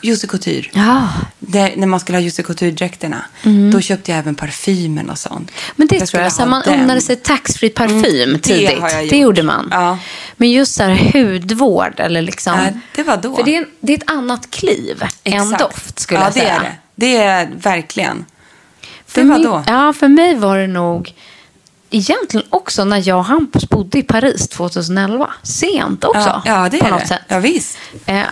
[0.07, 0.69] Jussi Couture.
[0.73, 1.09] Ja.
[1.39, 3.23] Det, när man skulle ha Jussi Couture-dräkterna.
[3.73, 5.51] Då köpte jag även parfymen och sånt.
[5.51, 5.73] Mm.
[5.77, 6.33] Men det tror skulle jag.
[6.33, 6.81] Så man den.
[6.81, 8.71] unnade sig taxfree parfym det tidigt.
[8.81, 9.13] jag Det gjort.
[9.13, 9.69] gjorde man.
[9.71, 9.99] Ja.
[10.37, 12.59] Men just så här hudvård eller liksom.
[12.59, 13.37] Ja, det var då.
[13.37, 15.59] För det är, det är ett annat kliv än Exakt.
[15.59, 16.45] doft skulle ja, jag säga.
[16.45, 16.77] det är det.
[16.95, 18.25] Det är verkligen.
[19.07, 19.65] För det var mig, då.
[19.67, 21.13] Ja, för mig var det nog
[21.91, 25.31] egentligen också när jag och Hampus bodde i Paris 2011.
[25.43, 26.21] Sent också.
[26.29, 27.07] Ja, ja det på är något det.
[27.07, 27.21] sätt.
[27.29, 27.79] Ja, visst.
[28.07, 28.23] Eh,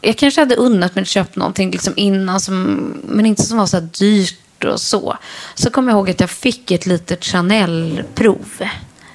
[0.00, 2.64] jag kanske hade unnat mig att köpa någonting liksom innan, som,
[3.04, 5.16] men inte som var så dyrt och så.
[5.54, 8.62] Så kommer jag ihåg att jag fick ett litet Chanel-prov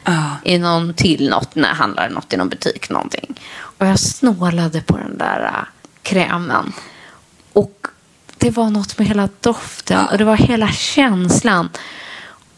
[0.04, 0.24] Ja.
[0.44, 2.90] i någon till något, när jag handlade något i någon butik.
[2.90, 3.40] Någonting.
[3.60, 5.68] Och jag snålade på den där äh,
[6.02, 6.74] krämen.
[7.54, 7.88] Och
[8.38, 11.70] det var något med hela doften och det var hela känslan.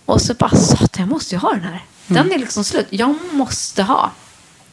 [0.05, 1.85] Och så bara sa jag måste ju ha den här.
[2.07, 2.87] Den är liksom slut.
[2.89, 4.11] Jag måste ha.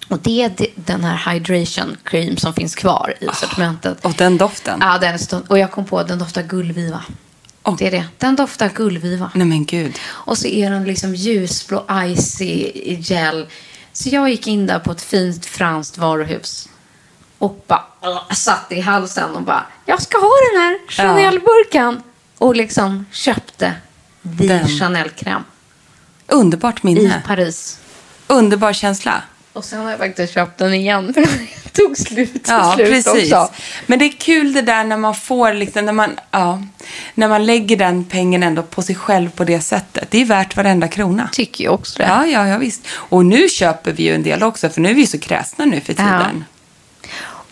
[0.09, 4.05] Och det är den här hydration cream som finns kvar i sortimentet.
[4.05, 4.79] Och den doften.
[4.83, 5.43] Ja, den.
[5.49, 7.05] Och jag kom på att den doftar gullviva.
[7.63, 7.77] Åh.
[7.79, 8.07] Det är det.
[8.19, 9.31] Den doftar gullviva.
[9.35, 9.99] Nej men gud.
[10.09, 13.47] Och så är den liksom ljusblå, icy gel.
[13.93, 16.69] Så jag gick in där på ett fint franskt varuhus.
[17.39, 22.03] Och bara äh, satte i halsen och bara, jag ska ha den här Chanel-burken.
[22.39, 23.75] Och liksom köpte
[24.23, 24.69] Den.
[24.69, 25.45] Chanel-kräm
[26.27, 27.23] Underbart i minne.
[27.27, 27.79] Paris.
[28.27, 29.23] Underbar känsla.
[29.53, 33.33] Och sen har jag faktiskt köpt den igen för den tog slut Ja, slut precis.
[33.33, 33.53] också.
[33.87, 36.63] Men det är kul det där när man får, liksom, när, man, ja,
[37.15, 40.11] när man lägger den pengen ändå på sig själv på det sättet.
[40.11, 41.29] Det är värt varenda krona.
[41.33, 42.09] Tycker jag också det.
[42.09, 42.87] Ja, ja, ja visst.
[42.93, 45.81] Och nu köper vi ju en del också, för nu är vi så kräsna nu
[45.81, 46.45] för tiden.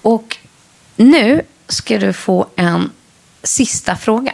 [0.03, 0.37] Och
[0.97, 2.91] nu ska du få en
[3.43, 4.33] sista fråga.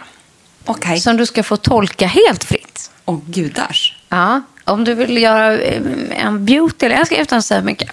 [0.64, 1.00] Okej.
[1.00, 2.90] Som du ska få tolka helt fritt.
[3.04, 3.96] Åh, gudars.
[4.08, 5.82] Ja, om du vill göra eh,
[6.26, 7.90] en beauty, eller jag ska utan att säga mycket.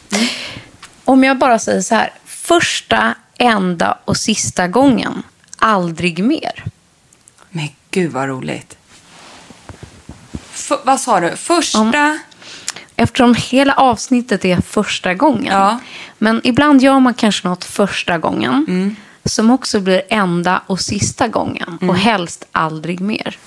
[1.05, 5.23] Om jag bara säger så här, första, enda och sista gången,
[5.57, 6.63] aldrig mer.
[7.49, 8.77] Men gud vad roligt.
[10.53, 11.35] F- vad sa du?
[11.35, 11.79] Första?
[12.95, 15.53] Eftersom hela avsnittet är första gången.
[15.53, 15.79] Ja.
[16.17, 18.95] Men ibland gör man kanske något första gången.
[19.25, 21.77] Som också blir enda och sista gången.
[21.81, 23.37] Och helst aldrig mer.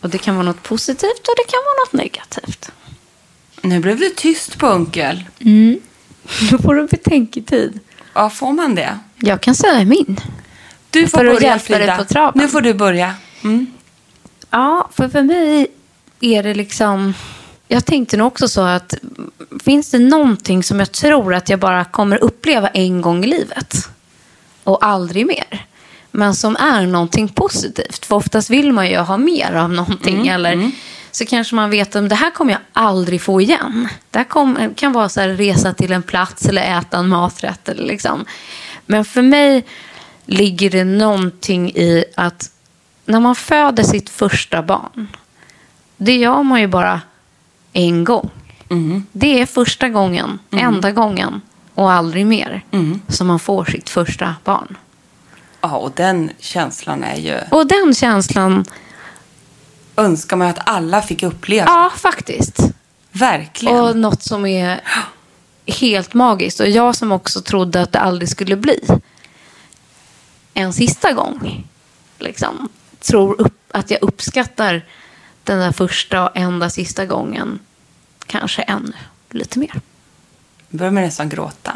[0.00, 2.70] Och det kan vara något positivt och det kan vara något negativt.
[3.62, 5.24] Nu blev det tyst på onkel.
[6.50, 7.80] Då får du betänketid.
[8.14, 8.98] Ja, får man det?
[9.16, 10.20] Jag kan säga min.
[10.90, 11.96] Du får För att börja, hjälpa dig Frida.
[11.96, 12.42] på traven.
[12.42, 13.14] Nu får du börja.
[13.44, 13.66] Mm.
[14.50, 15.66] Ja, för för mig
[16.20, 17.14] är det liksom...
[17.68, 18.94] Jag tänkte nog också så att
[19.64, 23.88] finns det någonting som jag tror att jag bara kommer uppleva en gång i livet
[24.64, 25.66] och aldrig mer,
[26.10, 28.06] men som är någonting positivt.
[28.06, 30.28] För oftast vill man ju ha mer av någonting.
[30.28, 30.70] eller
[31.10, 33.88] så kanske man vet att det här kommer jag aldrig få igen.
[34.10, 37.68] Det här kom, kan vara så här, resa till en plats eller äta en maträtt.
[37.68, 38.24] Eller liksom.
[38.86, 39.64] Men för mig
[40.26, 42.50] ligger det någonting i att
[43.04, 45.08] när man föder sitt första barn,
[45.96, 47.00] det gör man ju bara
[47.72, 48.30] en gång.
[49.12, 51.40] Det är första gången, enda gången
[51.74, 52.64] och aldrig mer
[53.08, 54.76] som man får sitt första barn.
[55.60, 57.38] Ja, och den känslan är ju...
[57.50, 58.64] Och den känslan,
[59.96, 61.66] Önskar man att alla fick uppleva.
[61.66, 62.58] ja faktiskt.
[63.12, 63.76] Verkligen.
[63.80, 64.80] Och något som är
[65.66, 66.60] helt magiskt.
[66.60, 68.80] Och jag som också trodde att det aldrig skulle bli
[70.54, 71.66] en sista gång.
[72.18, 72.68] Liksom,
[73.00, 74.82] tror upp, att jag uppskattar
[75.44, 77.58] den där första och enda sista gången
[78.26, 78.92] kanske ännu
[79.30, 79.80] lite mer.
[80.72, 81.72] Börjar man nästan gråta.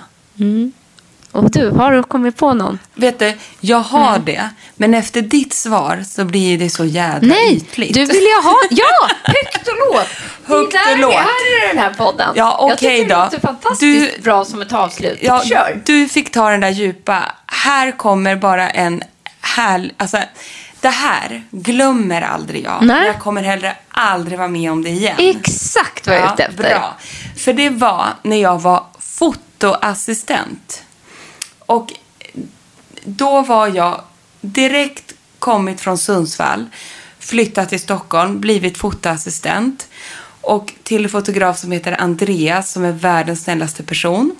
[1.32, 2.78] Och du, har du kommit på någon?
[2.94, 4.48] Vet du, jag har det.
[4.76, 7.94] Men efter ditt svar så blir det så jädra Nej, ytligt.
[7.94, 8.56] du vill jag ha...
[8.70, 10.08] Ja, högt och lågt.
[10.44, 11.14] Högt Det är där och lågt.
[11.14, 12.32] är i den här podden.
[12.36, 13.20] Ja, Jag okej tycker då.
[13.20, 15.18] det låter fantastiskt Du- bra som ett avslut.
[15.22, 15.82] Ja, Kör.
[15.84, 17.22] Du fick ta den där djupa.
[17.46, 19.02] Här kommer bara en
[19.40, 19.94] härlig...
[19.96, 20.18] Alltså,
[20.86, 22.82] det här glömmer aldrig jag.
[22.82, 23.06] Nej.
[23.06, 25.16] Jag kommer heller aldrig vara med om det igen.
[25.18, 26.62] Exakt vad jag är ute efter.
[26.62, 26.96] Bra.
[27.36, 30.82] För det var när jag var fotoassistent.
[31.58, 31.92] Och
[33.04, 34.00] då var jag
[34.40, 36.66] direkt kommit från Sundsvall,
[37.18, 39.88] flyttat till Stockholm, blivit fotoassistent
[40.40, 44.36] och till en fotograf som heter Andreas som är världens snällaste person.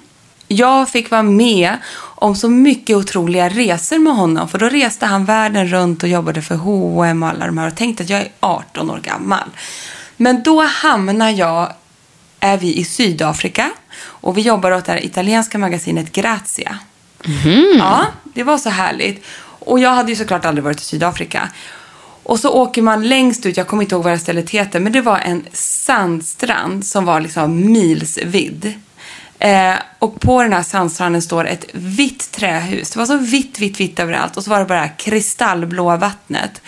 [0.48, 5.24] Jag fick vara med om så mycket otroliga resor med honom för då reste han
[5.24, 8.28] världen runt och jobbade för H&M och alla de här och tänkte att jag är
[8.40, 9.48] 18 år gammal.
[10.16, 11.72] Men då hamnar jag
[12.40, 16.78] är vi i Sydafrika och vi jobbar åt det här italienska magasinet Grazia.
[17.78, 19.24] Ja, det var så härligt.
[19.58, 21.48] Och jag hade ju såklart aldrig varit i Sydafrika.
[22.22, 24.92] Och så åker man längst ut, jag kommer inte ihåg vad det stället heter, men
[24.92, 28.80] det var en sandstrand som var liksom milsvidd.
[29.38, 32.90] Eh, och på den här sandstranden står ett vitt trähus.
[32.90, 34.36] Det var så vitt, vitt, vitt överallt.
[34.36, 36.62] Och så var det bara det kristallblåa vattnet.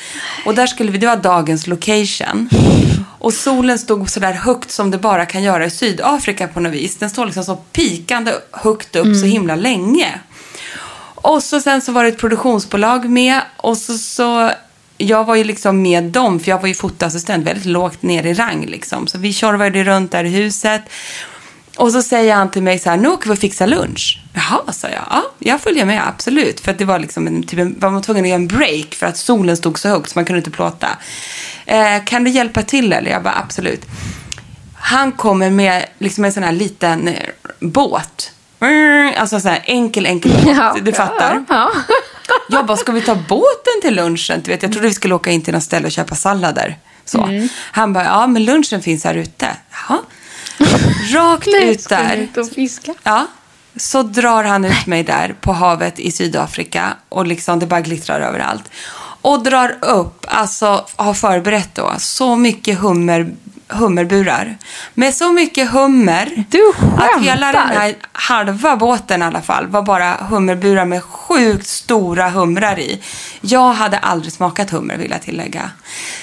[0.46, 2.48] Och där skulle vi, det var dagens location.
[3.18, 6.72] Och solen stod så där högt som det bara kan göra i Sydafrika på något
[6.72, 6.96] vis.
[6.96, 10.20] Den står liksom så pikande högt upp så himla länge.
[11.14, 14.50] Och så sen så var det ett produktionsbolag med och så, så
[14.98, 18.34] jag var ju liksom med dem för jag var ju fotoassistent väldigt lågt ner i
[18.34, 19.06] rang liksom.
[19.06, 20.82] Så vi tjorvade runt där i huset.
[21.78, 24.20] Och så säger han till mig så här, nu åker vi och fixar lunch.
[24.34, 25.02] Jaha, sa jag.
[25.10, 26.60] Ja, jag följer med, absolut.
[26.60, 28.94] För att det var liksom en, typ en, var man tvungen att göra en break
[28.94, 30.88] för att solen stod så högt så man kunde inte plåta.
[31.66, 33.10] Eh, kan du hjälpa till eller?
[33.10, 33.86] Jag bara, absolut.
[34.74, 37.14] Han kommer med liksom en sån här liten eh,
[37.60, 38.32] båt.
[38.60, 40.46] Mm, Alltså så här enkel, enkel båt.
[40.56, 40.76] Ja.
[40.82, 41.44] Du fattar?
[41.48, 41.70] Ja.
[42.48, 44.40] Jag bara, ska vi ta båten till lunchen?
[44.44, 46.78] Du vet, jag trodde vi skulle åka in till något ställe och köpa sallader.
[47.04, 47.24] Så.
[47.24, 47.48] Mm.
[47.72, 49.56] Han bara, ja men lunchen finns här ute.
[49.70, 49.98] Jaha.
[51.14, 52.28] Rakt ut där.
[52.36, 52.94] och fiska.
[53.02, 53.26] Ja.
[53.76, 58.20] Så drar han ut mig där på havet i Sydafrika och liksom det bara glittrar
[58.20, 58.70] överallt.
[59.22, 63.32] Och drar upp, alltså har förberett då, så mycket hummer,
[63.68, 64.56] hummerburar.
[64.94, 67.80] Med så mycket hummer Du att hela den skämtar.
[67.80, 73.02] här halva båten i alla fall var bara hummerburar med sjukt stora humrar i.
[73.40, 75.70] Jag hade aldrig smakat hummer vill jag tillägga.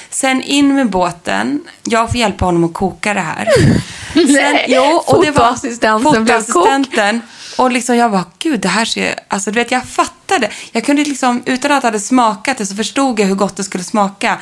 [0.09, 1.61] Sen in med båten.
[1.83, 3.47] Jag får hjälpa honom att koka det här.
[4.13, 5.53] Sen, Nej, jo, och det var
[5.99, 7.21] fotoassistenten.
[7.57, 10.49] Och liksom jag bara, gud det här ser, alltså du vet jag fattade.
[10.71, 13.63] Jag kunde liksom, utan att jag hade smakat det så förstod jag hur gott det
[13.63, 14.37] skulle smaka.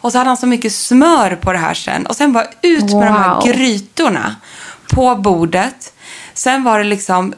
[0.00, 2.06] Och så hade han så mycket smör på det här sen.
[2.06, 3.44] Och sen bara ut med de här Wow.
[3.46, 4.36] grytorna
[4.90, 5.92] på bordet.
[6.34, 7.34] Sen var det liksom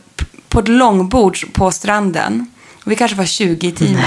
[0.48, 2.46] på ett långbord på stranden.
[2.84, 4.04] Vi kanske var 20 i teamet.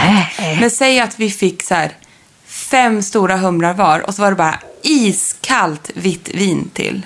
[0.60, 1.92] Men säg att vi fick så här
[2.46, 7.06] fem stora humrar var och så var det bara iskallt vitt vin till.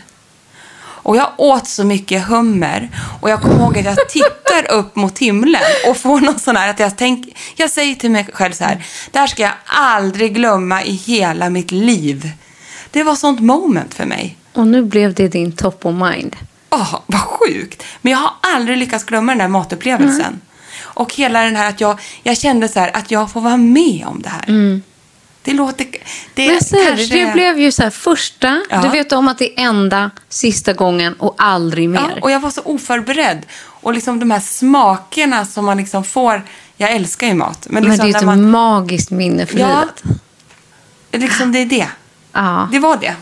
[1.05, 2.89] Och jag åt så mycket hummer
[3.21, 6.69] och jag kommer ihåg att jag tittar upp mot himlen och får någon sån här
[6.69, 10.35] att jag tänker, jag säger till mig själv så här, det här ska jag aldrig
[10.35, 12.31] glömma i hela mitt liv.
[12.91, 14.37] Det var sånt moment för mig.
[14.53, 16.35] Och nu blev det din top of mind.
[16.69, 17.83] Åh, vad sjukt.
[18.01, 20.41] Men jag har aldrig lyckats glömma den där matupplevelsen.
[20.81, 24.03] Och hela den här att jag, jag kände så här att jag får vara med
[24.07, 24.81] om det här.
[25.45, 25.87] Det låter...
[26.33, 28.81] Det Men det, kanske- det blev ju så här första, Ja.
[28.81, 31.99] du vet om att det är enda, sista gången och aldrig mer.
[32.15, 33.45] Ja, och jag var så oförberedd.
[33.57, 36.43] Och liksom de här smakerna som man liksom får.
[36.77, 37.67] Jag älskar ju mat.
[37.69, 39.67] Men, Men liksom det är när ett man, magiskt minne för Ja.
[39.79, 40.03] livet.
[41.11, 41.87] liksom det är det.
[42.31, 42.67] Ja.
[42.71, 43.15] Det var det.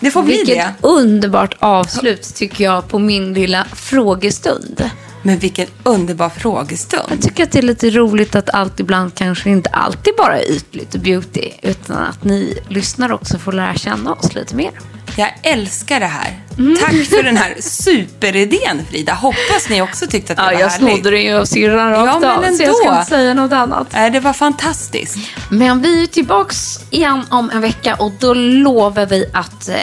[0.00, 0.74] Det får bli Vilket det.
[0.88, 4.90] underbart avslut tycker jag på min lilla frågestund.
[5.26, 7.04] Men vilken underbar frågestund.
[7.10, 10.50] Jag tycker att det är lite roligt att allt ibland kanske inte alltid bara är
[10.50, 11.50] ytligt och beauty.
[11.62, 14.70] Utan att ni lyssnar också får lära känna oss lite mer.
[15.16, 16.40] Jag älskar det här.
[16.58, 16.76] Mm.
[16.76, 19.14] Tack för den här superidén Frida.
[19.14, 20.94] Hoppas ni också tyckte att det Ja, var jag härligt.
[20.94, 22.56] snodde det ju av syrran rakt Ja, men av.
[22.56, 22.98] Så jag ska ändå.
[23.00, 23.86] inte säga något annat.
[23.92, 25.16] Nej, det var fantastiskt.
[25.50, 29.74] Men vi är tillbaks igen om en vecka och då lovar vi att eh,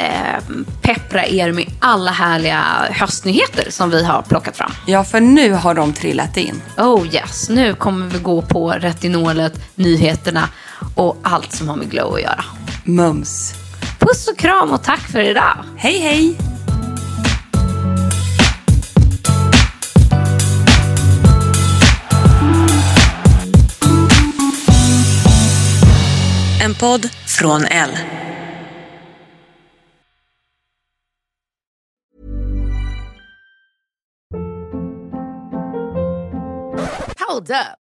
[0.82, 4.72] peppra er med alla härliga höstnyheter som vi har plockat fram.
[4.86, 6.62] Ja, för nu har de trillat in.
[6.78, 10.50] Oh yes, nu kommer vi gå på retinolet, nyheterna
[10.96, 12.44] och allt som har med glow att göra.
[12.84, 13.54] Mums.
[14.02, 15.58] Puss och kram och tack för idag.
[15.78, 16.38] Hej, hej!
[26.64, 27.90] En podd från L.
[37.28, 37.81] Hold up.